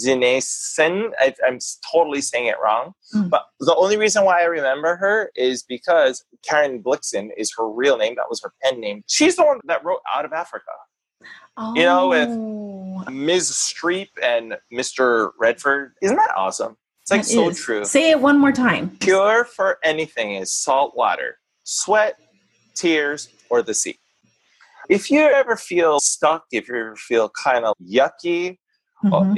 Dinesen. 0.05 1.11
I, 1.19 1.35
am 1.47 1.59
totally 1.93 2.21
saying 2.21 2.47
it 2.47 2.57
wrong. 2.63 2.93
Mm. 3.15 3.31
But 3.31 3.47
the 3.61 3.75
only 3.75 3.97
reason 3.97 4.25
why 4.25 4.41
I 4.41 4.45
remember 4.45 4.97
her 4.97 5.31
is 5.35 5.63
because 5.63 6.25
Karen 6.47 6.83
Blixen 6.83 7.31
is 7.37 7.53
her 7.57 7.69
real 7.69 7.97
name. 7.97 8.15
That 8.17 8.27
was 8.29 8.41
her 8.43 8.53
pen 8.63 8.81
name. 8.81 9.03
She's 9.09 9.37
the 9.37 9.45
one 9.45 9.61
that 9.65 9.85
wrote 9.85 10.01
Out 10.15 10.25
of 10.25 10.33
Africa. 10.33 10.65
Oh. 11.57 11.75
You 11.75 11.83
know, 11.83 12.09
with 12.09 12.29
oh. 12.31 13.11
Ms. 13.11 13.51
Streep 13.51 14.09
and 14.23 14.57
Mr. 14.73 15.31
Redford. 15.39 15.95
Isn't 16.03 16.17
that 16.17 16.33
awesome? 16.37 16.77
It's 17.03 17.11
like 17.11 17.23
that 17.23 17.29
so 17.29 17.49
is. 17.51 17.61
true. 17.61 17.85
Say 17.85 18.11
it 18.11 18.21
one 18.21 18.39
more 18.39 18.53
time. 18.53 18.97
Cure 18.99 19.45
for 19.45 19.79
anything 19.85 20.35
is 20.35 20.53
salt 20.53 20.97
water, 20.97 21.39
sweat, 21.63 22.17
tears, 22.75 23.29
or 23.49 23.63
the 23.63 23.75
sea. 23.75 23.97
If 24.89 25.11
you 25.11 25.21
ever 25.21 25.57
feel 25.57 26.01
stuck, 26.01 26.45
if 26.53 26.69
you 26.69 26.77
ever 26.77 26.97
feel 26.97 27.29
kind 27.29 27.65
of 27.65 27.75
yucky, 27.81 28.59
mm-hmm 29.05 29.35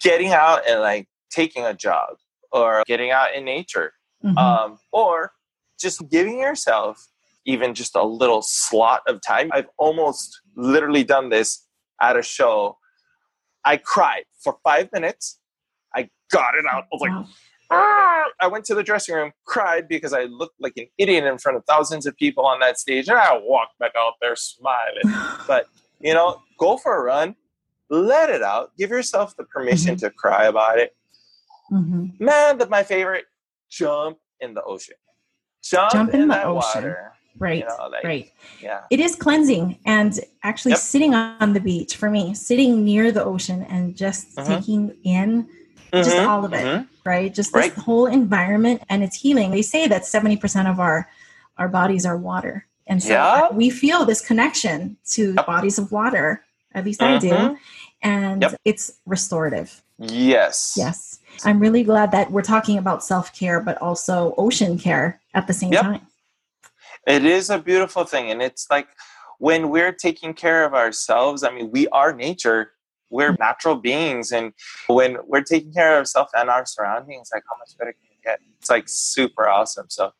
getting 0.00 0.32
out 0.32 0.68
and 0.68 0.80
like 0.80 1.08
taking 1.30 1.64
a 1.64 1.74
jog 1.74 2.16
or 2.52 2.82
getting 2.86 3.10
out 3.10 3.34
in 3.34 3.44
nature 3.44 3.92
mm-hmm. 4.24 4.36
um, 4.38 4.78
or 4.92 5.32
just 5.80 6.08
giving 6.10 6.38
yourself 6.38 7.08
even 7.44 7.74
just 7.74 7.96
a 7.96 8.02
little 8.02 8.42
slot 8.42 9.02
of 9.08 9.20
time. 9.26 9.50
I've 9.52 9.68
almost 9.78 10.40
literally 10.56 11.02
done 11.02 11.28
this 11.28 11.66
at 12.00 12.16
a 12.16 12.22
show. 12.22 12.78
I 13.64 13.78
cried 13.78 14.24
for 14.42 14.58
five 14.62 14.90
minutes. 14.92 15.38
I 15.94 16.08
got 16.30 16.54
it 16.54 16.64
out. 16.70 16.84
I 16.84 16.88
was 16.92 17.00
like, 17.00 17.26
ah! 17.70 18.24
I 18.40 18.46
went 18.46 18.64
to 18.66 18.74
the 18.74 18.82
dressing 18.82 19.14
room, 19.14 19.32
cried 19.44 19.88
because 19.88 20.12
I 20.12 20.24
looked 20.24 20.60
like 20.60 20.74
an 20.76 20.86
idiot 20.98 21.24
in 21.24 21.38
front 21.38 21.58
of 21.58 21.64
thousands 21.64 22.06
of 22.06 22.16
people 22.16 22.44
on 22.46 22.60
that 22.60 22.78
stage. 22.78 23.08
And 23.08 23.18
I 23.18 23.38
walked 23.42 23.78
back 23.78 23.92
out 23.96 24.14
there 24.20 24.36
smiling. 24.36 25.02
but, 25.48 25.66
you 26.00 26.14
know, 26.14 26.40
go 26.58 26.76
for 26.76 26.96
a 26.96 27.02
run, 27.02 27.34
let 27.92 28.30
it 28.30 28.42
out. 28.42 28.72
Give 28.76 28.90
yourself 28.90 29.36
the 29.36 29.44
permission 29.44 29.96
mm-hmm. 29.96 30.06
to 30.06 30.10
cry 30.10 30.46
about 30.46 30.78
it. 30.78 30.96
Mm-hmm. 31.70 32.24
Man, 32.24 32.58
the, 32.58 32.66
my 32.66 32.82
favorite, 32.82 33.26
jump 33.70 34.18
in 34.40 34.54
the 34.54 34.62
ocean. 34.62 34.96
Jump, 35.62 35.92
jump 35.92 36.14
in, 36.14 36.22
in 36.22 36.28
the 36.28 36.42
ocean. 36.44 36.82
Water. 36.82 37.12
Right, 37.38 37.60
you 37.60 37.64
know, 37.64 37.88
like, 37.88 38.04
right. 38.04 38.32
Yeah. 38.60 38.82
It 38.90 39.00
is 39.00 39.14
cleansing. 39.16 39.78
And 39.86 40.18
actually, 40.42 40.72
yep. 40.72 40.80
sitting 40.80 41.14
on 41.14 41.54
the 41.54 41.60
beach 41.60 41.96
for 41.96 42.10
me, 42.10 42.34
sitting 42.34 42.84
near 42.84 43.10
the 43.10 43.24
ocean 43.24 43.62
and 43.64 43.96
just 43.96 44.36
mm-hmm. 44.36 44.52
taking 44.52 44.96
in 45.04 45.48
just 45.92 46.10
mm-hmm. 46.10 46.28
all 46.28 46.44
of 46.44 46.52
it, 46.52 46.64
mm-hmm. 46.64 46.84
right? 47.04 47.32
Just 47.32 47.52
this 47.52 47.68
right. 47.68 47.72
whole 47.72 48.06
environment 48.06 48.82
and 48.88 49.02
it's 49.02 49.16
healing. 49.16 49.50
They 49.50 49.62
say 49.62 49.86
that 49.88 50.02
70% 50.02 50.70
of 50.70 50.80
our 50.80 51.08
our 51.58 51.68
bodies 51.68 52.06
are 52.06 52.16
water. 52.16 52.66
And 52.86 53.02
so 53.02 53.10
yeah. 53.10 53.48
we 53.52 53.70
feel 53.70 54.04
this 54.04 54.26
connection 54.26 54.96
to 55.12 55.34
yep. 55.34 55.46
bodies 55.46 55.78
of 55.78 55.92
water. 55.92 56.44
At 56.74 56.84
least 56.84 57.02
I 57.02 57.18
do. 57.18 57.58
And 58.02 58.42
yep. 58.42 58.56
it's 58.64 58.98
restorative. 59.06 59.82
Yes. 59.98 60.74
Yes. 60.76 61.20
I'm 61.44 61.60
really 61.60 61.84
glad 61.84 62.10
that 62.12 62.30
we're 62.30 62.42
talking 62.42 62.78
about 62.78 63.04
self 63.04 63.32
care, 63.32 63.60
but 63.60 63.80
also 63.80 64.34
ocean 64.36 64.78
care 64.78 65.20
at 65.34 65.46
the 65.46 65.52
same 65.52 65.72
yep. 65.72 65.82
time. 65.82 66.06
It 67.06 67.24
is 67.24 67.50
a 67.50 67.58
beautiful 67.58 68.04
thing. 68.04 68.30
And 68.30 68.42
it's 68.42 68.66
like 68.70 68.88
when 69.38 69.70
we're 69.70 69.92
taking 69.92 70.34
care 70.34 70.64
of 70.64 70.74
ourselves, 70.74 71.42
I 71.42 71.50
mean, 71.50 71.70
we 71.70 71.88
are 71.88 72.12
nature, 72.12 72.72
we're 73.10 73.32
mm-hmm. 73.32 73.42
natural 73.42 73.76
beings. 73.76 74.32
And 74.32 74.52
when 74.86 75.16
we're 75.26 75.42
taking 75.42 75.72
care 75.72 75.94
of 75.94 75.98
ourselves 76.00 76.32
and 76.36 76.48
our 76.48 76.66
surroundings, 76.66 77.30
like 77.32 77.42
how 77.50 77.58
much 77.58 77.76
better 77.78 77.92
can 77.92 78.10
you 78.10 78.18
get? 78.24 78.40
It's 78.58 78.70
like 78.70 78.88
super 78.88 79.48
awesome. 79.48 79.86
So 79.88 80.12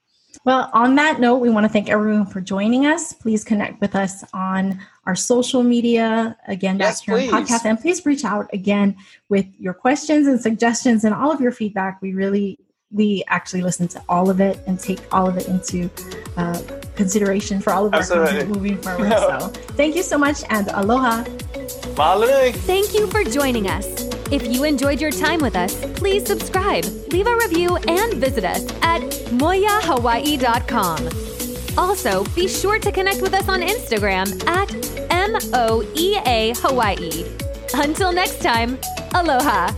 well, 0.44 0.70
on 0.72 0.94
that 0.96 1.20
note, 1.20 1.36
we 1.36 1.50
want 1.50 1.64
to 1.64 1.68
thank 1.68 1.88
everyone 1.88 2.26
for 2.26 2.40
joining 2.40 2.86
us. 2.86 3.12
Please 3.12 3.44
connect 3.44 3.80
with 3.80 3.94
us 3.94 4.24
on 4.32 4.80
our 5.06 5.14
social 5.14 5.62
media, 5.62 6.36
again, 6.48 6.78
yes, 6.78 7.04
back 7.04 7.20
here 7.20 7.30
podcast. 7.30 7.64
And 7.64 7.78
please 7.78 8.04
reach 8.04 8.24
out 8.24 8.48
again 8.52 8.96
with 9.28 9.46
your 9.58 9.74
questions 9.74 10.26
and 10.26 10.40
suggestions 10.40 11.04
and 11.04 11.14
all 11.14 11.30
of 11.30 11.40
your 11.40 11.52
feedback. 11.52 12.00
We 12.02 12.14
really, 12.14 12.58
we 12.90 13.24
actually 13.28 13.62
listen 13.62 13.88
to 13.88 14.02
all 14.08 14.30
of 14.30 14.40
it 14.40 14.60
and 14.66 14.78
take 14.78 15.00
all 15.12 15.28
of 15.28 15.36
it 15.36 15.48
into 15.48 15.90
uh, 16.36 16.60
consideration 16.96 17.60
for 17.60 17.72
all 17.72 17.86
of 17.86 17.94
our 17.94 18.04
content 18.04 18.48
moving 18.48 18.78
forward. 18.78 19.12
So 19.12 19.48
thank 19.76 19.96
you 19.96 20.02
so 20.02 20.18
much 20.18 20.42
and 20.50 20.68
aloha. 20.74 21.24
Mahalo. 21.94 22.54
Thank 22.54 22.94
you 22.94 23.06
for 23.08 23.22
joining 23.24 23.68
us. 23.68 24.11
If 24.32 24.50
you 24.50 24.64
enjoyed 24.64 24.98
your 24.98 25.10
time 25.10 25.40
with 25.40 25.54
us, 25.54 25.74
please 25.94 26.26
subscribe, 26.26 26.86
leave 27.12 27.26
a 27.26 27.36
review, 27.36 27.76
and 27.76 28.14
visit 28.14 28.44
us 28.44 28.64
at 28.80 29.02
moeahawaii.com. 29.28 31.08
Also, 31.76 32.24
be 32.34 32.48
sure 32.48 32.78
to 32.78 32.90
connect 32.90 33.20
with 33.20 33.34
us 33.34 33.46
on 33.50 33.60
Instagram 33.60 34.26
at 34.48 34.70
MOEA 35.10 36.56
Hawaii. 36.56 37.26
Until 37.74 38.10
next 38.10 38.40
time, 38.40 38.78
aloha. 39.14 39.70